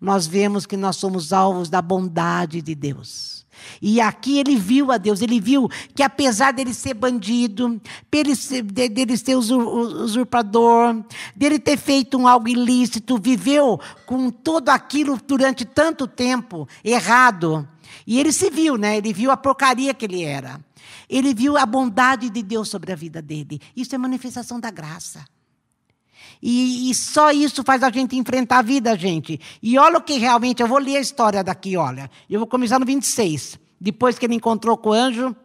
Nós 0.00 0.26
vemos 0.26 0.64
que 0.64 0.78
nós 0.78 0.96
somos 0.96 1.30
alvos 1.30 1.68
da 1.68 1.82
bondade 1.82 2.62
de 2.62 2.74
Deus. 2.74 3.39
E 3.80 4.00
aqui 4.00 4.38
ele 4.38 4.56
viu 4.56 4.92
a 4.92 4.98
Deus, 4.98 5.20
ele 5.20 5.40
viu 5.40 5.68
que 5.94 6.02
apesar 6.02 6.52
dele 6.52 6.74
ser 6.74 6.94
bandido, 6.94 7.80
dele 8.10 8.34
ser, 8.34 8.62
dele 8.62 9.16
ser 9.16 9.36
usurpador, 9.36 11.02
dele 11.34 11.58
ter 11.58 11.78
feito 11.78 12.18
um 12.18 12.26
algo 12.26 12.48
ilícito, 12.48 13.18
viveu 13.18 13.80
com 14.06 14.30
tudo 14.30 14.68
aquilo 14.68 15.18
durante 15.26 15.64
tanto 15.64 16.06
tempo 16.06 16.68
errado. 16.84 17.68
E 18.06 18.18
ele 18.18 18.32
se 18.32 18.50
viu, 18.50 18.76
né? 18.76 18.96
Ele 18.96 19.12
viu 19.12 19.30
a 19.30 19.36
porcaria 19.36 19.94
que 19.94 20.04
ele 20.04 20.22
era. 20.22 20.60
Ele 21.08 21.34
viu 21.34 21.56
a 21.56 21.66
bondade 21.66 22.30
de 22.30 22.42
Deus 22.42 22.68
sobre 22.68 22.92
a 22.92 22.96
vida 22.96 23.20
dele. 23.20 23.60
Isso 23.76 23.94
é 23.94 23.98
manifestação 23.98 24.60
da 24.60 24.70
graça. 24.70 25.24
E, 26.42 26.90
e, 26.90 26.94
só 26.94 27.30
isso 27.30 27.62
faz 27.62 27.82
a 27.82 27.90
gente 27.90 28.16
enfrentar 28.16 28.58
a 28.58 28.62
vida, 28.62 28.96
gente. 28.96 29.38
E 29.62 29.78
olha 29.78 29.98
o 29.98 30.02
que 30.02 30.16
realmente, 30.18 30.62
eu 30.62 30.68
vou 30.68 30.78
ler 30.78 30.96
a 30.96 31.00
história 31.00 31.44
daqui, 31.44 31.76
olha. 31.76 32.10
Eu 32.28 32.40
vou 32.40 32.48
começar 32.48 32.78
no 32.78 32.86
26. 32.86 33.58
Depois 33.78 34.18
que 34.18 34.26
ele 34.26 34.34
encontrou 34.34 34.76
com 34.76 34.90
o 34.90 34.92
anjo, 34.92 35.36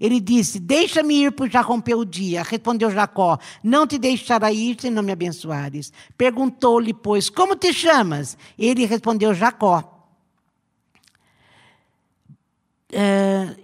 ele 0.00 0.20
disse: 0.20 0.58
Deixa-me 0.58 1.24
ir, 1.24 1.32
pois 1.32 1.52
já 1.52 1.60
rompeu 1.60 1.98
o 1.98 2.04
dia. 2.04 2.42
Respondeu 2.42 2.90
Jacó: 2.90 3.38
Não 3.62 3.86
te 3.86 3.98
deixarei 3.98 4.54
ir 4.54 4.80
se 4.80 4.90
não 4.90 5.02
me 5.02 5.12
abençoares. 5.12 5.92
Perguntou-lhe, 6.16 6.94
pois, 6.94 7.28
Como 7.28 7.54
te 7.54 7.72
chamas? 7.72 8.36
Ele 8.58 8.86
respondeu: 8.86 9.34
Jacó. 9.34 9.94
É, 12.90 13.54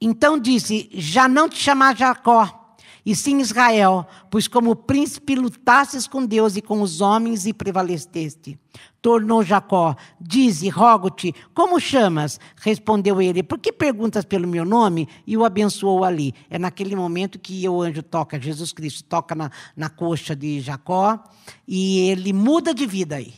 então 0.00 0.38
disse: 0.38 0.88
Já 0.92 1.28
não 1.28 1.48
te 1.48 1.58
chamar 1.58 1.96
Jacó 1.96 2.57
e 3.08 3.16
sim 3.16 3.40
Israel, 3.40 4.06
pois 4.30 4.46
como 4.46 4.76
príncipe 4.76 5.34
lutastes 5.34 6.06
com 6.06 6.26
Deus 6.26 6.56
e 6.56 6.60
com 6.60 6.82
os 6.82 7.00
homens 7.00 7.46
e 7.46 7.54
prevaleceste. 7.54 8.58
Tornou 9.00 9.42
Jacó, 9.42 9.96
dize, 10.20 10.68
rogo-te, 10.68 11.34
como 11.54 11.80
chamas? 11.80 12.38
Respondeu 12.56 13.22
ele, 13.22 13.42
por 13.42 13.58
que 13.58 13.72
perguntas 13.72 14.26
pelo 14.26 14.46
meu 14.46 14.62
nome? 14.62 15.08
E 15.26 15.38
o 15.38 15.44
abençoou 15.46 16.04
ali. 16.04 16.34
É 16.50 16.58
naquele 16.58 16.94
momento 16.94 17.38
que 17.38 17.66
o 17.66 17.80
anjo 17.80 18.02
toca, 18.02 18.38
Jesus 18.38 18.74
Cristo 18.74 19.02
toca 19.04 19.34
na, 19.34 19.50
na 19.74 19.88
coxa 19.88 20.36
de 20.36 20.60
Jacó 20.60 21.18
e 21.66 22.10
ele 22.10 22.34
muda 22.34 22.74
de 22.74 22.86
vida 22.86 23.16
aí. 23.16 23.32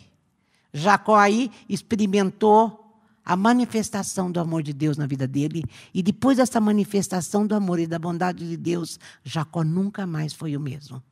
Jacó 0.74 1.14
aí 1.14 1.48
experimentou 1.68 2.79
a 3.24 3.36
manifestação 3.36 4.30
do 4.30 4.40
amor 4.40 4.62
de 4.62 4.72
Deus 4.72 4.96
na 4.96 5.06
vida 5.06 5.26
dele. 5.26 5.64
E 5.92 6.02
depois 6.02 6.36
dessa 6.36 6.60
manifestação 6.60 7.46
do 7.46 7.54
amor 7.54 7.78
e 7.78 7.86
da 7.86 7.98
bondade 7.98 8.48
de 8.48 8.56
Deus, 8.56 8.98
Jacó 9.22 9.62
nunca 9.62 10.06
mais 10.06 10.32
foi 10.32 10.56
o 10.56 10.60
mesmo. 10.60 11.02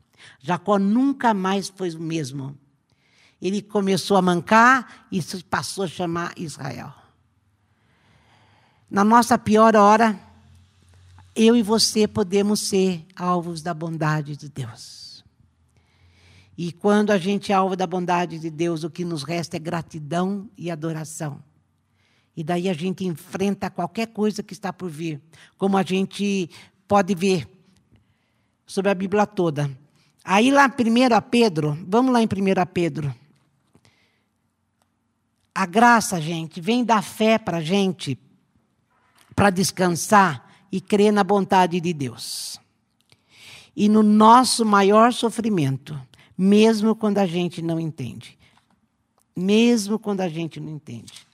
Jacó 0.41 0.79
nunca 0.79 1.33
mais 1.33 1.69
foi 1.69 1.91
o 1.91 2.01
mesmo. 2.01 2.57
Ele 3.41 3.63
começou 3.63 4.17
a 4.17 4.23
mancar 4.23 5.07
e 5.13 5.23
passou 5.45 5.85
a 5.85 5.89
chamar 5.89 6.33
Israel. 6.37 6.93
Na 8.91 9.05
nossa 9.05 9.39
pior 9.39 9.77
hora, 9.77 10.19
eu 11.37 11.55
e 11.55 11.63
você 11.63 12.09
podemos 12.09 12.61
ser 12.61 13.07
alvos 13.15 13.63
da 13.63 13.73
bondade 13.73 14.37
de 14.37 14.49
Deus. 14.49 15.25
E 16.57 16.73
quando 16.73 17.13
a 17.13 17.19
gente 17.19 17.53
é 17.53 17.55
alvo 17.55 17.77
da 17.77 17.87
bondade 17.87 18.41
de 18.41 18.51
Deus, 18.51 18.83
o 18.83 18.91
que 18.91 19.05
nos 19.05 19.23
resta 19.23 19.57
é 19.57 19.61
gratidão 19.61 20.51
e 20.59 20.69
adoração. 20.69 21.41
E 22.39 22.45
daí 22.45 22.69
a 22.69 22.73
gente 22.73 23.05
enfrenta 23.05 23.69
qualquer 23.69 24.07
coisa 24.07 24.45
que 24.45 24.53
está 24.53 24.73
por 24.73 24.89
vir, 24.89 25.21
como 25.57 25.77
a 25.77 25.83
gente 25.83 26.49
pode 26.87 27.13
ver 27.13 27.49
sobre 28.65 28.93
a 28.93 28.95
Bíblia 28.95 29.27
toda. 29.27 29.69
Aí 30.23 30.53
lá 30.53 30.67
em 30.67 30.71
1 30.71 31.21
Pedro, 31.29 31.77
vamos 31.89 32.13
lá 32.13 32.23
em 32.23 32.27
1 32.27 32.29
Pedro. 32.73 33.13
A 35.53 35.67
graça, 35.67 36.21
gente, 36.21 36.61
vem 36.61 36.85
da 36.85 37.03
fé 37.03 37.41
para 37.41 37.57
a 37.57 37.61
gente, 37.61 38.17
para 39.35 39.51
descansar 39.51 40.49
e 40.71 40.81
crer 40.81 41.13
na 41.13 41.25
bondade 41.25 41.81
de 41.81 41.93
Deus. 41.93 42.61
E 43.75 43.89
no 43.89 44.05
nosso 44.05 44.65
maior 44.65 45.13
sofrimento, 45.13 46.01
mesmo 46.39 46.95
quando 46.95 47.19
a 47.19 47.27
gente 47.27 47.61
não 47.61 47.81
entende. 47.81 48.39
Mesmo 49.35 49.99
quando 49.99 50.21
a 50.21 50.29
gente 50.29 50.61
não 50.61 50.71
entende. 50.71 51.27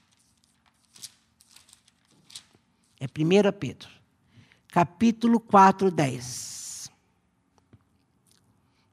É 3.05 3.07
1 3.07 3.51
Pedro, 3.59 3.87
capítulo 4.67 5.39
4, 5.39 5.91
10. 5.91 6.89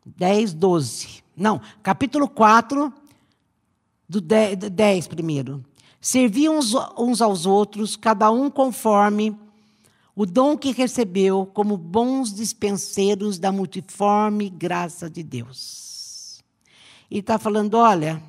10, 0.04 0.52
12. 0.52 1.24
Não, 1.34 1.58
capítulo 1.82 2.28
4, 2.28 2.92
do 4.06 4.20
10, 4.20 4.58
10 4.58 5.08
primeiro. 5.08 5.64
Serviam 5.98 6.58
uns, 6.58 6.74
uns 6.98 7.22
aos 7.22 7.46
outros, 7.46 7.96
cada 7.96 8.30
um 8.30 8.50
conforme 8.50 9.34
o 10.14 10.26
dom 10.26 10.58
que 10.58 10.72
recebeu, 10.72 11.46
como 11.46 11.78
bons 11.78 12.34
dispenseiros 12.34 13.38
da 13.38 13.50
multiforme 13.50 14.50
graça 14.50 15.08
de 15.08 15.22
Deus. 15.22 16.44
Ele 17.10 17.20
está 17.20 17.38
falando: 17.38 17.78
olha, 17.78 18.22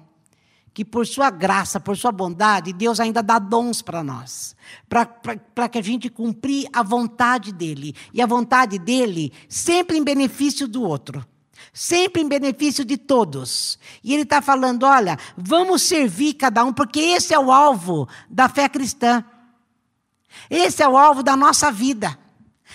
que 0.73 0.83
por 0.83 1.05
sua 1.05 1.29
graça, 1.29 1.79
por 1.79 1.95
sua 1.95 2.11
bondade, 2.11 2.73
Deus 2.73 2.99
ainda 2.99 3.21
dá 3.21 3.37
dons 3.37 3.81
para 3.81 4.03
nós, 4.03 4.55
para 4.89 5.69
que 5.69 5.77
a 5.77 5.83
gente 5.83 6.09
cumprir 6.09 6.67
a 6.73 6.81
vontade 6.81 7.51
dele. 7.51 7.95
E 8.11 8.21
a 8.21 8.25
vontade 8.25 8.79
dele 8.79 9.31
sempre 9.47 9.97
em 9.97 10.03
benefício 10.03 10.67
do 10.67 10.81
outro, 10.81 11.23
sempre 11.71 12.23
em 12.23 12.27
benefício 12.27 12.83
de 12.83 12.97
todos. 12.97 13.77
E 14.03 14.13
ele 14.13 14.23
está 14.23 14.41
falando: 14.41 14.83
olha, 14.83 15.17
vamos 15.37 15.83
servir 15.83 16.33
cada 16.33 16.63
um, 16.63 16.73
porque 16.73 16.99
esse 16.99 17.33
é 17.33 17.39
o 17.39 17.51
alvo 17.51 18.07
da 18.27 18.49
fé 18.49 18.67
cristã. 18.67 19.23
Esse 20.49 20.81
é 20.81 20.87
o 20.87 20.97
alvo 20.97 21.21
da 21.21 21.37
nossa 21.37 21.71
vida. 21.71 22.17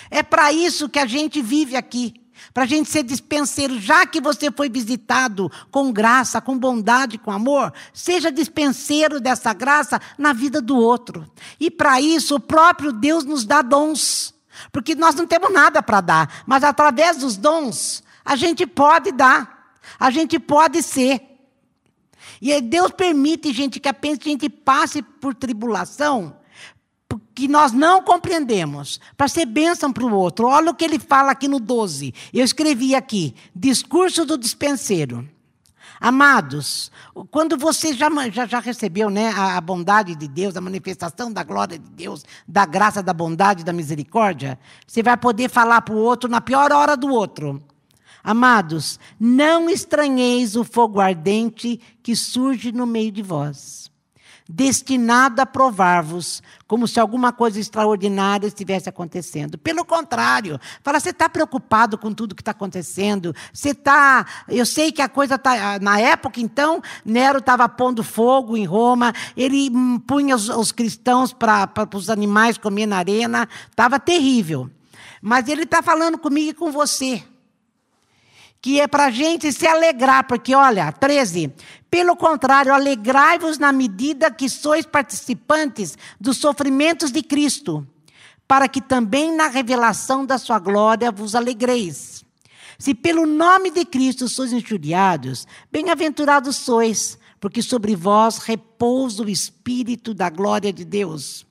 É 0.09 0.23
para 0.23 0.53
isso 0.53 0.89
que 0.89 1.01
a 1.01 1.07
gente 1.07 1.43
vive 1.43 1.75
aqui 1.75 2.15
para 2.53 2.64
a 2.64 2.66
gente 2.66 2.88
ser 2.88 3.03
dispenseiro, 3.03 3.79
já 3.79 4.07
que 4.07 4.20
você 4.20 4.51
foi 4.51 4.68
visitado 4.68 5.51
com 5.70 5.92
graça, 5.92 6.40
com 6.40 6.59
bondade, 6.59 7.18
com 7.18 7.31
amor, 7.31 7.72
seja 7.92 8.31
dispenseiro 8.31 9.20
dessa 9.20 9.53
graça 9.53 10.01
na 10.16 10.33
vida 10.33 10.61
do 10.61 10.77
outro. 10.77 11.31
E 11.59 11.70
para 11.70 12.01
isso, 12.01 12.37
o 12.37 12.40
próprio 12.40 12.92
Deus 12.92 13.24
nos 13.24 13.44
dá 13.44 13.62
dons, 13.62 14.35
porque 14.72 14.94
nós 14.94 15.14
não 15.14 15.27
temos 15.27 15.53
nada 15.53 15.83
para 15.83 16.01
dar, 16.01 16.42
mas 16.46 16.64
através 16.64 17.18
dos 17.18 17.37
dons, 17.37 18.03
a 18.24 18.37
gente 18.37 18.66
pode 18.66 19.12
dar, 19.12 19.77
a 19.98 20.11
gente 20.11 20.38
pode 20.38 20.83
ser. 20.83 21.22
E 22.40 22.61
Deus 22.61 22.90
permite, 22.92 23.53
gente, 23.53 23.81
que 23.81 23.88
a 23.88 23.94
gente 24.22 24.48
passe 24.48 25.03
por 25.03 25.35
tribulação 25.35 26.37
que 27.35 27.49
nós 27.49 27.73
não 27.73 28.03
compreendemos, 28.03 29.01
para 29.16 29.29
ser 29.29 29.47
bênção 29.47 29.92
para 29.92 30.05
o 30.05 30.12
outro. 30.12 30.49
Olha 30.49 30.71
o 30.71 30.75
que 30.75 30.85
ele 30.85 30.99
fala 30.99 31.33
aqui 31.33 31.49
no 31.49 31.61
12. 31.61 32.12
Eu 32.35 32.44
escrevi 32.44 32.94
aqui: 32.94 33.35
discurso 33.55 34.25
do 34.25 34.37
dispenseiro. 34.37 35.27
Amados, 36.01 36.92
quando 37.31 37.57
você 37.57 37.92
já, 37.92 38.09
já, 38.31 38.47
já 38.47 38.61
recebeu 38.61 39.11
né, 39.11 39.31
a, 39.31 39.57
a, 39.57 39.61
bondade 39.61 40.14
de 40.14 40.29
Deus, 40.29 40.57
a 40.57 40.61
manifestação 40.61 41.33
da 41.33 41.42
glória 41.42 41.77
de 41.77 41.90
Deus, 41.90 42.25
da 42.47 42.64
graça, 42.64 43.03
da 43.03 43.12
bondade, 43.12 43.64
da 43.64 43.73
misericórdia, 43.73 44.59
você 44.87 45.03
vai 45.03 45.16
poder 45.16 45.51
falar 45.51 45.81
para 45.83 45.94
o 45.94 45.99
outro 45.99 46.31
na 46.31 46.40
pior 46.40 46.73
hora 46.73 46.97
do 46.97 47.09
outro. 47.09 47.61
Amados, 48.23 49.01
não 49.18 49.68
estranheis 49.68 50.55
o 50.55 50.62
fogo 50.62 51.01
ardente 51.01 51.81
que 52.01 52.14
surge 52.14 52.71
no 52.71 52.87
meio 52.87 53.11
de 53.11 53.23
vós 53.23 53.88
destinado 54.49 55.43
a 55.43 55.47
provar-vos, 55.47 56.43
como 56.67 56.89
se 56.89 56.99
alguma 56.99 57.33
coisa 57.33 57.61
extraordinária 57.61 58.47
estivesse 58.47 58.89
acontecendo. 58.89 59.59
Pelo 59.59 59.85
contrário, 59.85 60.59
fala, 60.83 60.99
você 60.99 61.11
está 61.11 61.29
preocupado 61.29 61.99
com 61.99 62.15
tudo 62.15 62.35
que 62.35 62.41
está 62.41 62.53
acontecendo? 62.53 63.35
Você 63.53 63.71
está. 63.71 64.25
Eu 64.49 64.65
sei 64.65 64.91
que 64.91 65.03
a 65.03 65.09
coisa 65.09 65.35
está. 65.35 65.79
Na 65.81 66.01
época, 66.01 66.41
então, 66.41 66.81
Nero 67.05 67.39
estava 67.39 67.69
pondo 67.69 68.03
fogo 68.03 68.57
em 68.57 68.65
Roma, 68.65 69.13
ele 69.37 69.71
punha 70.07 70.35
os, 70.35 70.49
os 70.49 70.73
cristãos 70.73 71.33
para 71.33 71.71
os 71.95 72.09
animais 72.09 72.57
comer 72.57 72.87
na 72.87 72.97
arena, 72.97 73.47
estava 73.69 74.01
terrível. 74.01 74.71
Mas 75.21 75.47
ele 75.49 75.65
está 75.65 75.83
falando 75.83 76.17
comigo 76.17 76.51
e 76.51 76.55
com 76.55 76.73
você 76.73 77.23
que 78.61 78.81
é 78.81 78.88
para 78.88 79.07
a 79.07 79.11
gente 79.11 79.53
se 79.53 79.66
alegrar, 79.66 80.27
porque 80.27 80.55
olha, 80.55 80.90
13. 80.90 81.53
Pelo 81.90 82.16
contrário, 82.16 82.73
alegrai-vos 82.73 83.59
na 83.59 83.73
medida 83.73 84.31
que 84.31 84.49
sois 84.49 84.85
participantes 84.85 85.97
dos 86.21 86.38
sofrimentos 86.38 87.11
de 87.11 87.23
Cristo, 87.23 87.87
para 88.47 88.68
que 88.68 88.81
também 88.81 89.35
na 89.35 89.49
revelação 89.49 90.27
da 90.27 90.38
sua 90.38 90.59
glória 90.59 91.12
vos 91.12 91.35
alegreis. 91.35 92.25
Se 92.79 92.94
pelo 92.94 93.27
nome 93.27 93.71
de 93.71 93.85
Cristo 93.85 94.29
sois 94.29 94.53
injuriados, 94.53 95.47
bem-aventurados 95.71 96.57
sois, 96.57 97.18
porque 97.40 97.62
sobre 97.62 97.94
vós 97.94 98.38
repousa 98.38 99.23
o 99.23 99.29
Espírito 99.29 100.14
da 100.14 100.29
glória 100.31 100.73
de 100.73 100.85
Deus. 100.85 101.47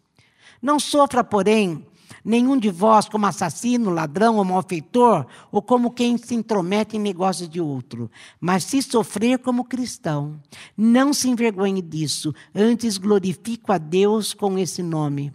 Não 0.62 0.80
sofra, 0.80 1.24
porém, 1.24 1.86
nenhum 2.28 2.58
de 2.58 2.70
vós 2.70 3.08
como 3.08 3.26
assassino, 3.26 3.90
ladrão 3.90 4.36
ou 4.36 4.44
malfeitor, 4.44 5.26
ou 5.50 5.62
como 5.62 5.92
quem 5.92 6.18
se 6.18 6.36
intromete 6.36 6.98
em 6.98 7.00
negócios 7.00 7.48
de 7.48 7.62
outro. 7.62 8.12
Mas 8.38 8.66
se 8.66 8.82
sofrer 8.82 9.40
como 9.40 9.64
cristão, 9.64 10.38
não 10.76 11.14
se 11.14 11.30
envergonhe 11.30 11.82
disso, 11.82 12.36
antes 12.54 12.98
glorifico 12.98 13.72
a 13.72 13.78
Deus 13.78 14.34
com 14.34 14.58
esse 14.58 14.84
nome. 14.84 15.32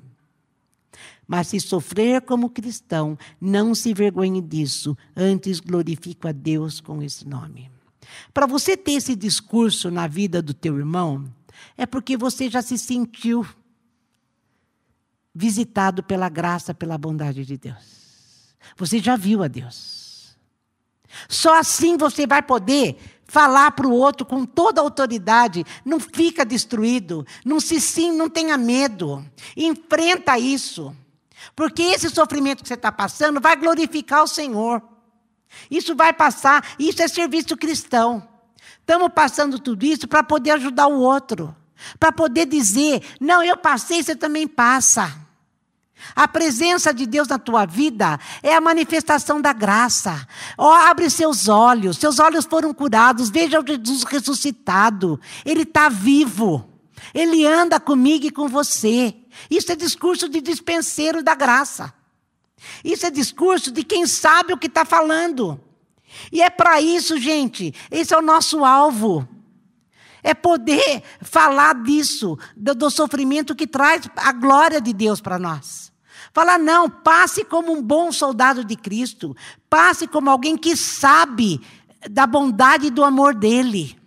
Mas 1.26 1.48
se 1.48 1.59
sofrer 1.61 2.20
como 2.20 2.50
cristão, 2.50 3.16
não 3.40 3.74
se 3.74 3.90
envergonhe 3.90 4.42
disso, 4.42 4.94
antes 5.16 5.61
glorifico 5.61 6.28
a 6.28 6.33
Deus 6.33 6.78
com 6.78 7.02
esse 7.02 7.26
nome. 7.26 7.70
Para 8.35 8.46
você 8.46 8.76
ter 8.76 8.92
esse 8.92 9.16
discurso 9.16 9.90
na 9.90 10.07
vida 10.07 10.42
do 10.42 10.52
teu 10.52 10.76
irmão, 10.76 11.24
é 11.74 11.87
porque 11.87 12.18
você 12.18 12.50
já 12.50 12.61
se 12.61 12.76
sentiu 12.76 13.46
visitado 15.34 16.02
pela 16.02 16.28
graça, 16.28 16.74
pela 16.74 16.98
bondade 16.98 17.44
de 17.44 17.56
Deus. 17.56 18.54
Você 18.76 18.98
já 18.98 19.16
viu 19.16 19.42
a 19.42 19.48
Deus. 19.48 20.36
Só 21.28 21.58
assim 21.58 21.96
você 21.96 22.26
vai 22.26 22.42
poder 22.42 22.96
falar 23.26 23.70
para 23.72 23.86
o 23.86 23.92
outro 23.92 24.26
com 24.26 24.44
toda 24.44 24.80
a 24.80 24.84
autoridade, 24.84 25.64
não 25.84 25.98
fica 25.98 26.44
destruído, 26.44 27.26
não 27.44 27.60
se 27.60 27.80
sim, 27.80 28.12
não 28.12 28.28
tenha 28.28 28.58
medo. 28.58 29.24
Enfrenta 29.56 30.38
isso. 30.38 30.94
Porque 31.56 31.82
esse 31.82 32.08
sofrimento 32.10 32.62
que 32.62 32.68
você 32.68 32.74
está 32.74 32.92
passando 32.92 33.40
vai 33.40 33.56
glorificar 33.56 34.22
o 34.22 34.28
Senhor. 34.28 34.82
Isso 35.70 35.94
vai 35.94 36.12
passar, 36.12 36.74
isso 36.78 37.02
é 37.02 37.08
serviço 37.08 37.56
cristão. 37.56 38.26
Estamos 38.80 39.10
passando 39.14 39.58
tudo 39.58 39.84
isso 39.84 40.08
para 40.08 40.22
poder 40.22 40.52
ajudar 40.52 40.86
o 40.86 41.00
outro, 41.00 41.54
para 41.98 42.12
poder 42.12 42.46
dizer: 42.46 43.02
não, 43.20 43.42
eu 43.42 43.56
passei, 43.56 44.02
você 44.02 44.16
também 44.16 44.46
passa. 44.46 45.22
A 46.16 46.26
presença 46.26 46.92
de 46.92 47.06
Deus 47.06 47.28
na 47.28 47.38
tua 47.38 47.64
vida 47.64 48.18
é 48.42 48.54
a 48.54 48.60
manifestação 48.60 49.40
da 49.40 49.52
graça. 49.52 50.26
Oh, 50.58 50.64
abre 50.64 51.08
seus 51.08 51.48
olhos, 51.48 51.96
seus 51.96 52.18
olhos 52.18 52.44
foram 52.44 52.74
curados. 52.74 53.30
Veja 53.30 53.60
o 53.60 53.66
Jesus 53.66 54.02
ressuscitado. 54.02 55.20
Ele 55.44 55.62
está 55.62 55.88
vivo. 55.88 56.68
Ele 57.14 57.46
anda 57.46 57.78
comigo 57.80 58.26
e 58.26 58.30
com 58.30 58.48
você. 58.48 59.14
Isso 59.50 59.72
é 59.72 59.76
discurso 59.76 60.28
de 60.28 60.40
dispenseiro 60.40 61.22
da 61.22 61.34
graça. 61.34 61.92
Isso 62.84 63.06
é 63.06 63.10
discurso 63.10 63.70
de 63.70 63.82
quem 63.82 64.06
sabe 64.06 64.52
o 64.52 64.58
que 64.58 64.66
está 64.66 64.84
falando. 64.84 65.60
E 66.30 66.42
é 66.42 66.50
para 66.50 66.80
isso, 66.80 67.18
gente, 67.18 67.74
esse 67.90 68.12
é 68.12 68.18
o 68.18 68.22
nosso 68.22 68.64
alvo. 68.64 69.26
É 70.22 70.35
poder 70.35 71.02
falar 71.20 71.74
disso, 71.82 72.38
do, 72.56 72.74
do 72.74 72.90
sofrimento 72.90 73.54
que 73.54 73.66
traz 73.66 74.08
a 74.16 74.32
glória 74.32 74.80
de 74.80 74.92
Deus 74.92 75.20
para 75.20 75.38
nós. 75.38 75.92
Falar, 76.32 76.58
não, 76.58 76.88
passe 76.88 77.44
como 77.44 77.72
um 77.72 77.82
bom 77.82 78.12
soldado 78.12 78.64
de 78.64 78.76
Cristo. 78.76 79.37
Passe 79.68 80.06
como 80.06 80.30
alguém 80.30 80.56
que 80.56 80.76
sabe 80.76 81.61
da 82.11 82.26
bondade 82.26 82.87
e 82.87 82.90
do 82.90 83.04
amor 83.04 83.35
dele. 83.35 83.98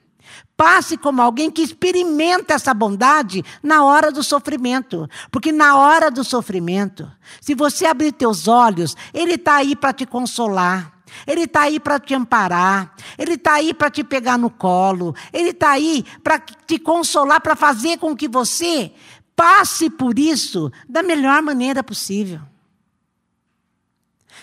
Passe 0.57 0.97
como 0.97 1.21
alguém 1.21 1.51
que 1.51 1.61
experimenta 1.61 2.53
essa 2.53 2.73
bondade 2.73 3.43
na 3.61 3.83
hora 3.83 4.11
do 4.11 4.23
sofrimento. 4.23 5.07
Porque 5.29 5.51
na 5.51 5.77
hora 5.77 6.09
do 6.09 6.23
sofrimento, 6.23 7.11
se 7.41 7.53
você 7.53 7.85
abrir 7.85 8.13
teus 8.13 8.47
olhos, 8.47 8.95
Ele 9.13 9.33
está 9.33 9.55
aí 9.55 9.75
para 9.75 9.91
te 9.91 10.05
consolar. 10.05 10.94
Ele 11.25 11.41
está 11.41 11.61
aí 11.61 11.79
para 11.79 11.99
te 11.99 12.13
amparar, 12.13 12.93
Ele 13.17 13.33
está 13.33 13.53
aí 13.53 13.73
para 13.73 13.89
te 13.89 14.03
pegar 14.03 14.37
no 14.37 14.49
colo, 14.49 15.15
Ele 15.31 15.49
está 15.49 15.71
aí 15.71 16.05
para 16.23 16.39
te 16.39 16.79
consolar, 16.79 17.41
para 17.41 17.55
fazer 17.55 17.97
com 17.97 18.15
que 18.15 18.27
você 18.27 18.91
passe 19.35 19.89
por 19.89 20.17
isso 20.17 20.71
da 20.87 21.03
melhor 21.03 21.41
maneira 21.41 21.83
possível. 21.83 22.41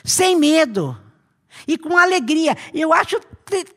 Sem 0.04 0.36
medo 0.36 0.98
e 1.66 1.78
com 1.78 1.96
alegria. 1.96 2.56
Eu 2.72 2.92
acho 2.92 3.20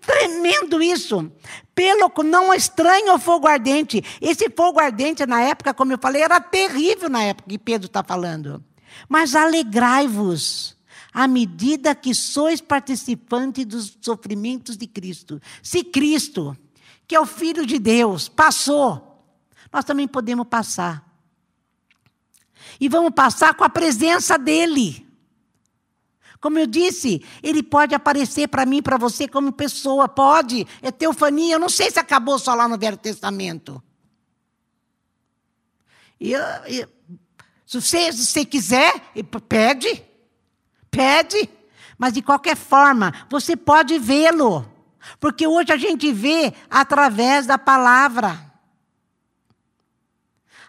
tremendo 0.01 0.81
isso. 0.81 1.31
Pelo 1.73 2.11
não 2.23 2.53
estranho 2.53 3.13
o 3.13 3.19
fogo 3.19 3.47
ardente. 3.47 4.03
Esse 4.21 4.49
fogo 4.49 4.79
ardente, 4.79 5.25
na 5.25 5.41
época, 5.41 5.73
como 5.73 5.91
eu 5.91 5.97
falei, 5.97 6.21
era 6.21 6.39
terrível 6.39 7.09
na 7.09 7.23
época 7.23 7.49
que 7.49 7.57
Pedro 7.57 7.87
está 7.87 8.03
falando. 8.03 8.63
Mas 9.09 9.35
alegrai-vos 9.35 10.74
à 11.15 11.29
medida 11.29 11.95
que 11.95 12.13
sois 12.13 12.59
participantes 12.59 13.65
dos 13.65 13.97
sofrimentos 14.01 14.75
de 14.75 14.85
Cristo. 14.85 15.41
Se 15.63 15.81
Cristo, 15.81 16.57
que 17.07 17.15
é 17.15 17.19
o 17.21 17.25
Filho 17.25 17.65
de 17.65 17.79
Deus, 17.79 18.27
passou, 18.27 19.23
nós 19.71 19.85
também 19.85 20.09
podemos 20.09 20.45
passar. 20.45 21.09
E 22.81 22.89
vamos 22.89 23.13
passar 23.13 23.53
com 23.53 23.63
a 23.63 23.69
presença 23.69 24.37
dEle. 24.37 25.07
Como 26.41 26.59
eu 26.59 26.67
disse, 26.67 27.23
ele 27.41 27.63
pode 27.63 27.95
aparecer 27.95 28.49
para 28.49 28.65
mim, 28.65 28.81
para 28.81 28.97
você, 28.97 29.25
como 29.25 29.53
pessoa, 29.53 30.09
pode. 30.09 30.67
É 30.81 30.91
teofania. 30.91 31.55
Eu 31.55 31.59
não 31.59 31.69
sei 31.69 31.89
se 31.89 31.97
acabou 31.97 32.37
só 32.37 32.53
lá 32.53 32.67
no 32.67 32.77
Velho 32.77 32.97
Testamento. 32.97 33.81
Se, 36.19 37.79
você, 37.79 38.11
se 38.11 38.25
você 38.25 38.43
quiser, 38.43 38.93
pede. 39.47 40.03
Pede. 40.95 41.49
Mas 41.97 42.13
de 42.13 42.21
qualquer 42.21 42.55
forma, 42.55 43.13
você 43.29 43.55
pode 43.55 43.97
vê-lo. 43.99 44.65
Porque 45.19 45.45
hoje 45.47 45.71
a 45.71 45.77
gente 45.77 46.11
vê 46.11 46.53
através 46.69 47.45
da 47.45 47.57
palavra. 47.57 48.39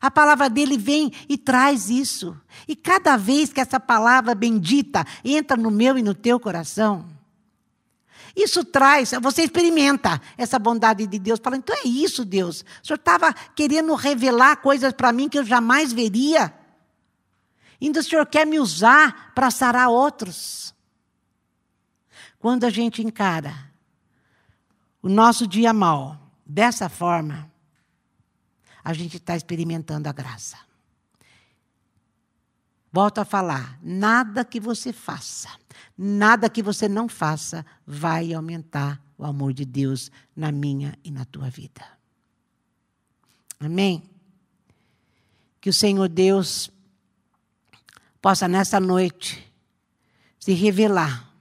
A 0.01 0.11
palavra 0.11 0.49
dele 0.49 0.77
vem 0.77 1.12
e 1.29 1.39
traz 1.39 1.89
isso. 1.89 2.37
E 2.69 2.77
cada 2.77 3.17
vez 3.17 3.53
que 3.53 3.61
essa 3.61 3.81
palavra 3.81 4.35
bendita 4.35 5.05
entra 5.25 5.57
no 5.57 5.71
meu 5.71 5.99
e 5.99 6.03
no 6.03 6.15
teu 6.15 6.39
coração, 6.39 7.07
isso 8.37 8.62
traz, 8.62 9.12
você 9.23 9.45
experimenta 9.45 10.21
essa 10.37 10.59
bondade 10.59 11.07
de 11.07 11.19
Deus. 11.19 11.41
Fala, 11.43 11.57
então 11.57 11.75
é 11.75 11.89
isso, 11.89 12.23
Deus. 12.23 12.65
O 12.83 12.87
Senhor 12.87 12.99
estava 12.99 13.33
querendo 13.55 13.95
revelar 13.95 14.57
coisas 14.57 14.93
para 14.93 15.11
mim 15.11 15.29
que 15.29 15.39
eu 15.39 15.45
jamais 15.45 15.91
veria. 15.91 16.53
Ainda 17.81 18.01
o 18.01 18.03
Senhor 18.03 18.27
quer 18.27 18.47
me 18.47 18.59
usar 18.59 19.33
para 19.35 19.51
sarar 19.51 19.89
outros. 19.89 20.75
Quando 22.39 22.65
a 22.65 22.71
gente 22.71 23.03
encara 23.03 23.71
o 25.03 25.09
nosso 25.09 25.47
dia 25.47 25.73
mal 25.73 26.19
dessa 26.45 26.89
forma, 26.89 27.51
a 28.83 28.93
gente 28.93 29.17
está 29.17 29.37
experimentando 29.37 30.09
a 30.09 30.12
graça. 30.12 30.57
Volto 32.93 33.19
a 33.19 33.25
falar: 33.25 33.79
nada 33.83 34.45
que 34.45 34.61
você 34.61 34.93
faça, 34.93 35.51
nada 35.99 36.49
que 36.49 36.62
você 36.62 36.89
não 36.89 37.09
faça, 37.09 37.67
vai 37.87 38.33
aumentar 38.33 39.03
o 39.19 39.25
amor 39.25 39.53
de 39.53 39.65
Deus 39.65 40.11
na 40.35 40.53
minha 40.53 40.97
e 41.03 41.11
na 41.11 41.25
tua 41.25 41.51
vida. 41.51 41.85
Amém? 43.59 44.03
Que 45.61 45.71
o 45.71 45.75
Senhor 45.75 46.09
Deus 46.09 46.71
possa 48.27 48.49
nessa 48.49 48.81
noite 48.81 49.41
se 50.37 50.53
revelar 50.53 51.33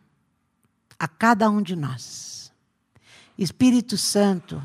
a 1.00 1.08
cada 1.08 1.50
um 1.50 1.60
de 1.60 1.76
nós. 1.76 2.52
Espírito 3.36 3.98
Santo, 3.98 4.62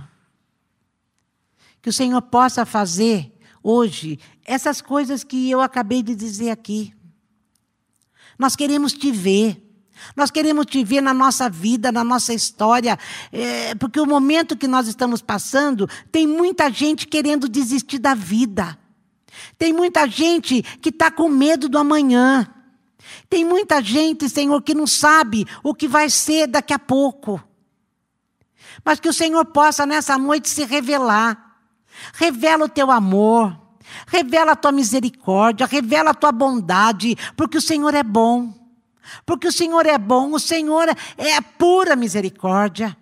que 1.80 1.88
o 1.88 1.92
Senhor 1.94 2.20
possa 2.20 2.66
fazer 2.66 3.32
hoje 3.62 4.18
essas 4.44 4.82
coisas 4.82 5.24
que 5.24 5.50
eu 5.50 5.62
acabei 5.62 6.02
de 6.02 6.14
dizer 6.14 6.50
aqui. 6.50 6.92
Nós 8.38 8.54
queremos 8.54 8.92
te 8.92 9.10
ver. 9.10 9.58
Nós 10.14 10.30
queremos 10.30 10.66
te 10.66 10.84
ver 10.84 11.00
na 11.00 11.14
nossa 11.14 11.48
vida, 11.48 11.90
na 11.90 12.04
nossa 12.04 12.34
história, 12.34 12.98
é, 13.32 13.74
porque 13.76 13.98
o 13.98 14.04
momento 14.04 14.58
que 14.58 14.68
nós 14.68 14.86
estamos 14.88 15.22
passando, 15.22 15.88
tem 16.12 16.26
muita 16.26 16.70
gente 16.70 17.06
querendo 17.06 17.48
desistir 17.48 17.98
da 17.98 18.12
vida. 18.12 18.78
Tem 19.58 19.72
muita 19.72 20.08
gente 20.08 20.62
que 20.80 20.88
está 20.88 21.10
com 21.10 21.28
medo 21.28 21.68
do 21.68 21.78
amanhã. 21.78 22.46
Tem 23.28 23.44
muita 23.44 23.82
gente, 23.82 24.28
Senhor, 24.28 24.60
que 24.62 24.74
não 24.74 24.86
sabe 24.86 25.46
o 25.62 25.74
que 25.74 25.88
vai 25.88 26.10
ser 26.10 26.46
daqui 26.46 26.72
a 26.72 26.78
pouco. 26.78 27.42
Mas 28.84 29.00
que 29.00 29.08
o 29.08 29.12
Senhor 29.12 29.44
possa 29.46 29.84
nessa 29.84 30.16
noite 30.16 30.48
se 30.48 30.64
revelar 30.64 31.50
Revela 32.14 32.64
o 32.64 32.68
teu 32.68 32.90
amor, 32.90 33.56
revela 34.06 34.52
a 34.52 34.56
tua 34.56 34.72
misericórdia, 34.72 35.66
revela 35.66 36.10
a 36.10 36.14
tua 36.14 36.32
bondade, 36.32 37.16
porque 37.36 37.58
o 37.58 37.62
Senhor 37.62 37.94
é 37.94 38.02
bom. 38.02 38.54
Porque 39.26 39.48
o 39.48 39.52
Senhor 39.52 39.86
é 39.86 39.98
bom, 39.98 40.32
o 40.32 40.38
Senhor 40.38 40.88
é 41.16 41.40
pura 41.40 41.96
misericórdia. 41.96 42.96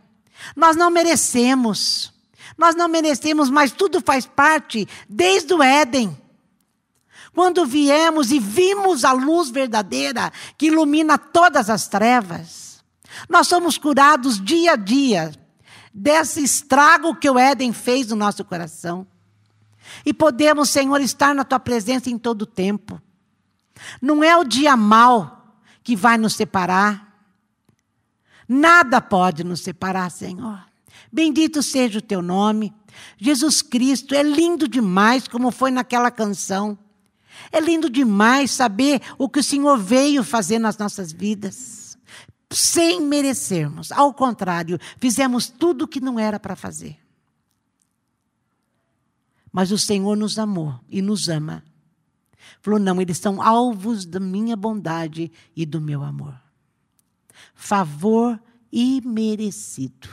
Nós 0.56 0.74
não 0.76 0.90
merecemos. 0.90 2.12
Nós 2.58 2.74
não 2.74 2.88
merecemos, 2.88 3.48
mas 3.48 3.70
tudo 3.70 4.00
faz 4.00 4.26
parte 4.26 4.88
desde 5.08 5.54
o 5.54 5.62
Éden. 5.62 6.14
Quando 7.32 7.64
viemos 7.64 8.32
e 8.32 8.40
vimos 8.40 9.04
a 9.04 9.12
luz 9.12 9.48
verdadeira 9.48 10.32
que 10.56 10.66
ilumina 10.66 11.16
todas 11.16 11.70
as 11.70 11.86
trevas, 11.86 12.84
nós 13.28 13.46
somos 13.46 13.78
curados 13.78 14.44
dia 14.44 14.72
a 14.72 14.76
dia 14.76 15.32
desse 15.94 16.42
estrago 16.42 17.14
que 17.14 17.30
o 17.30 17.38
Éden 17.38 17.72
fez 17.72 18.08
no 18.08 18.16
nosso 18.16 18.44
coração. 18.44 19.06
E 20.04 20.12
podemos, 20.12 20.68
Senhor, 20.68 21.00
estar 21.00 21.34
na 21.34 21.44
tua 21.44 21.60
presença 21.60 22.10
em 22.10 22.18
todo 22.18 22.42
o 22.42 22.46
tempo. 22.46 23.00
Não 24.02 24.22
é 24.22 24.36
o 24.36 24.44
dia 24.44 24.76
mal 24.76 25.56
que 25.84 25.94
vai 25.94 26.18
nos 26.18 26.34
separar. 26.34 27.22
Nada 28.48 29.00
pode 29.00 29.44
nos 29.44 29.60
separar, 29.60 30.10
Senhor. 30.10 30.67
Bendito 31.12 31.62
seja 31.62 31.98
o 31.98 32.02
teu 32.02 32.22
nome. 32.22 32.72
Jesus 33.16 33.62
Cristo, 33.62 34.14
é 34.14 34.22
lindo 34.22 34.68
demais, 34.68 35.26
como 35.28 35.50
foi 35.50 35.70
naquela 35.70 36.10
canção. 36.10 36.78
É 37.52 37.60
lindo 37.60 37.88
demais 37.88 38.50
saber 38.50 39.00
o 39.16 39.28
que 39.28 39.38
o 39.38 39.44
Senhor 39.44 39.78
veio 39.78 40.24
fazer 40.24 40.58
nas 40.58 40.76
nossas 40.76 41.12
vidas, 41.12 41.96
sem 42.50 43.00
merecermos. 43.00 43.92
Ao 43.92 44.12
contrário, 44.12 44.78
fizemos 44.98 45.48
tudo 45.48 45.82
o 45.82 45.88
que 45.88 46.00
não 46.00 46.18
era 46.18 46.38
para 46.40 46.56
fazer. 46.56 46.98
Mas 49.52 49.70
o 49.70 49.78
Senhor 49.78 50.16
nos 50.16 50.38
amou 50.38 50.78
e 50.88 51.00
nos 51.00 51.28
ama. 51.28 51.64
Falou: 52.60 52.78
não, 52.78 53.00
eles 53.00 53.18
são 53.18 53.40
alvos 53.40 54.04
da 54.04 54.20
minha 54.20 54.56
bondade 54.56 55.30
e 55.56 55.64
do 55.64 55.80
meu 55.80 56.02
amor. 56.02 56.38
Favor 57.54 58.40
imerecido. 58.70 60.08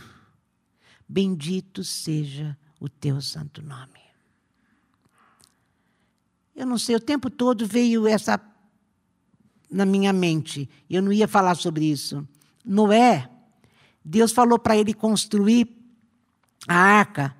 Bendito 1.07 1.83
seja 1.83 2.57
o 2.79 2.89
teu 2.89 3.21
santo 3.21 3.61
nome. 3.61 4.05
Eu 6.55 6.65
não 6.65 6.77
sei, 6.77 6.95
o 6.95 6.99
tempo 6.99 7.29
todo 7.29 7.65
veio 7.65 8.07
essa 8.07 8.39
na 9.69 9.85
minha 9.85 10.13
mente. 10.13 10.69
Eu 10.89 11.01
não 11.01 11.11
ia 11.11 11.27
falar 11.27 11.55
sobre 11.55 11.85
isso. 11.85 12.27
Noé, 12.63 13.29
Deus 14.03 14.31
falou 14.31 14.57
para 14.57 14.77
ele 14.77 14.93
construir 14.93 15.67
a 16.67 16.75
arca 16.75 17.35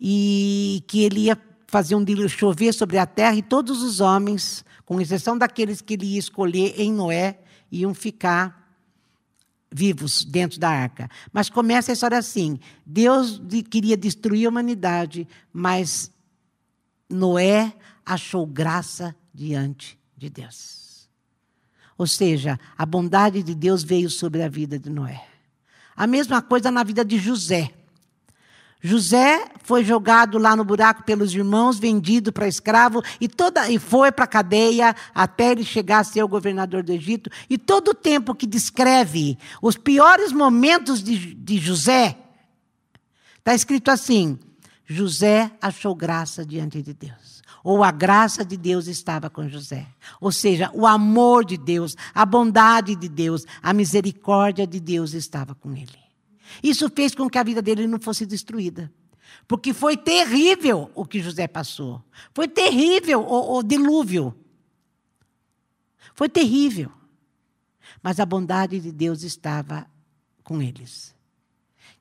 e 0.00 0.82
que 0.88 1.02
ele 1.02 1.20
ia 1.24 1.38
fazer 1.66 1.94
um 1.94 2.04
chover 2.28 2.72
sobre 2.72 2.98
a 2.98 3.06
terra 3.06 3.36
e 3.36 3.42
todos 3.42 3.82
os 3.82 4.00
homens, 4.00 4.64
com 4.84 5.00
exceção 5.00 5.38
daqueles 5.38 5.80
que 5.80 5.94
ele 5.94 6.06
ia 6.06 6.18
escolher 6.18 6.74
em 6.80 6.92
Noé, 6.92 7.40
iam 7.70 7.94
ficar 7.94 8.59
vivos 9.72 10.24
dentro 10.24 10.58
da 10.58 10.68
arca. 10.68 11.08
Mas 11.32 11.48
começa 11.48 11.92
a 11.92 11.94
história 11.94 12.18
assim: 12.18 12.58
Deus 12.84 13.40
queria 13.70 13.96
destruir 13.96 14.46
a 14.46 14.48
humanidade, 14.48 15.26
mas 15.52 16.10
Noé 17.08 17.72
achou 18.04 18.46
graça 18.46 19.14
diante 19.32 19.98
de 20.16 20.28
Deus. 20.28 21.08
Ou 21.96 22.06
seja, 22.06 22.58
a 22.78 22.86
bondade 22.86 23.42
de 23.42 23.54
Deus 23.54 23.82
veio 23.82 24.08
sobre 24.08 24.42
a 24.42 24.48
vida 24.48 24.78
de 24.78 24.88
Noé. 24.88 25.26
A 25.94 26.06
mesma 26.06 26.40
coisa 26.40 26.70
na 26.70 26.82
vida 26.82 27.04
de 27.04 27.18
José. 27.18 27.74
José 28.82 29.50
foi 29.62 29.84
jogado 29.84 30.38
lá 30.38 30.56
no 30.56 30.64
buraco 30.64 31.02
pelos 31.02 31.34
irmãos, 31.34 31.78
vendido 31.78 32.32
para 32.32 32.48
escravo 32.48 33.02
e 33.20 33.28
toda 33.28 33.68
e 33.70 33.78
foi 33.78 34.10
para 34.10 34.24
a 34.24 34.28
cadeia 34.28 34.96
até 35.14 35.52
ele 35.52 35.64
chegar 35.64 35.98
a 35.98 36.04
ser 36.04 36.22
o 36.22 36.28
governador 36.28 36.82
do 36.82 36.92
Egito. 36.92 37.30
E 37.48 37.58
todo 37.58 37.88
o 37.88 37.94
tempo 37.94 38.34
que 38.34 38.46
descreve 38.46 39.38
os 39.60 39.76
piores 39.76 40.32
momentos 40.32 41.02
de, 41.02 41.34
de 41.34 41.58
José, 41.58 42.16
está 43.38 43.54
escrito 43.54 43.90
assim: 43.90 44.38
José 44.86 45.50
achou 45.60 45.94
graça 45.94 46.44
diante 46.44 46.80
de 46.80 46.94
Deus. 46.94 47.40
Ou 47.62 47.84
a 47.84 47.90
graça 47.90 48.42
de 48.42 48.56
Deus 48.56 48.86
estava 48.86 49.28
com 49.28 49.46
José. 49.46 49.86
Ou 50.18 50.32
seja, 50.32 50.70
o 50.72 50.86
amor 50.86 51.44
de 51.44 51.58
Deus, 51.58 51.94
a 52.14 52.24
bondade 52.24 52.96
de 52.96 53.06
Deus, 53.06 53.44
a 53.62 53.74
misericórdia 53.74 54.66
de 54.66 54.80
Deus 54.80 55.12
estava 55.12 55.54
com 55.54 55.76
ele. 55.76 55.99
Isso 56.62 56.88
fez 56.90 57.14
com 57.14 57.28
que 57.28 57.38
a 57.38 57.42
vida 57.42 57.62
dele 57.62 57.86
não 57.86 58.00
fosse 58.00 58.26
destruída. 58.26 58.92
Porque 59.46 59.72
foi 59.72 59.96
terrível 59.96 60.90
o 60.94 61.04
que 61.04 61.20
José 61.20 61.46
passou. 61.46 62.02
Foi 62.34 62.48
terrível 62.48 63.20
o, 63.20 63.58
o 63.58 63.62
dilúvio. 63.62 64.34
Foi 66.14 66.28
terrível. 66.28 66.90
Mas 68.02 68.20
a 68.20 68.26
bondade 68.26 68.80
de 68.80 68.92
Deus 68.92 69.22
estava 69.22 69.86
com 70.42 70.60
eles. 70.60 71.14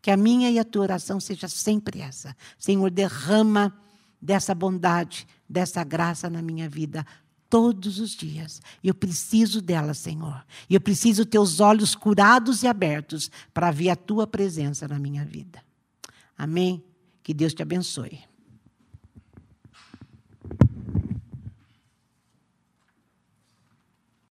Que 0.02 0.12
a 0.12 0.18
minha 0.18 0.50
e 0.50 0.58
a 0.58 0.64
tua 0.64 0.84
oração 0.84 1.20
seja 1.20 1.48
sempre 1.48 2.02
essa. 2.02 2.36
Senhor, 2.58 2.90
derrama 2.90 3.78
dessa 4.22 4.56
bondade, 4.56 5.28
dessa 5.48 5.84
graça 5.84 6.30
na 6.30 6.42
minha 6.42 6.70
vida 6.70 7.06
todos 7.50 8.00
os 8.00 8.12
dias. 8.12 8.62
Eu 8.84 8.94
preciso 8.94 9.62
dela, 9.62 9.94
Senhor. 9.94 10.46
Eu 10.70 10.80
preciso 10.80 11.26
ter 11.26 11.40
os 11.40 11.60
olhos 11.60 11.96
curados 11.96 12.64
e 12.64 12.68
abertos 12.68 13.32
para 13.54 13.72
ver 13.72 13.90
a 13.90 13.96
tua 13.96 14.28
presença 14.28 14.88
na 14.88 15.00
minha 15.00 15.26
vida. 15.26 15.62
Amém? 16.38 16.84
Que 17.24 17.34
Deus 17.34 17.54
te 17.54 17.62
abençoe. 17.62 18.20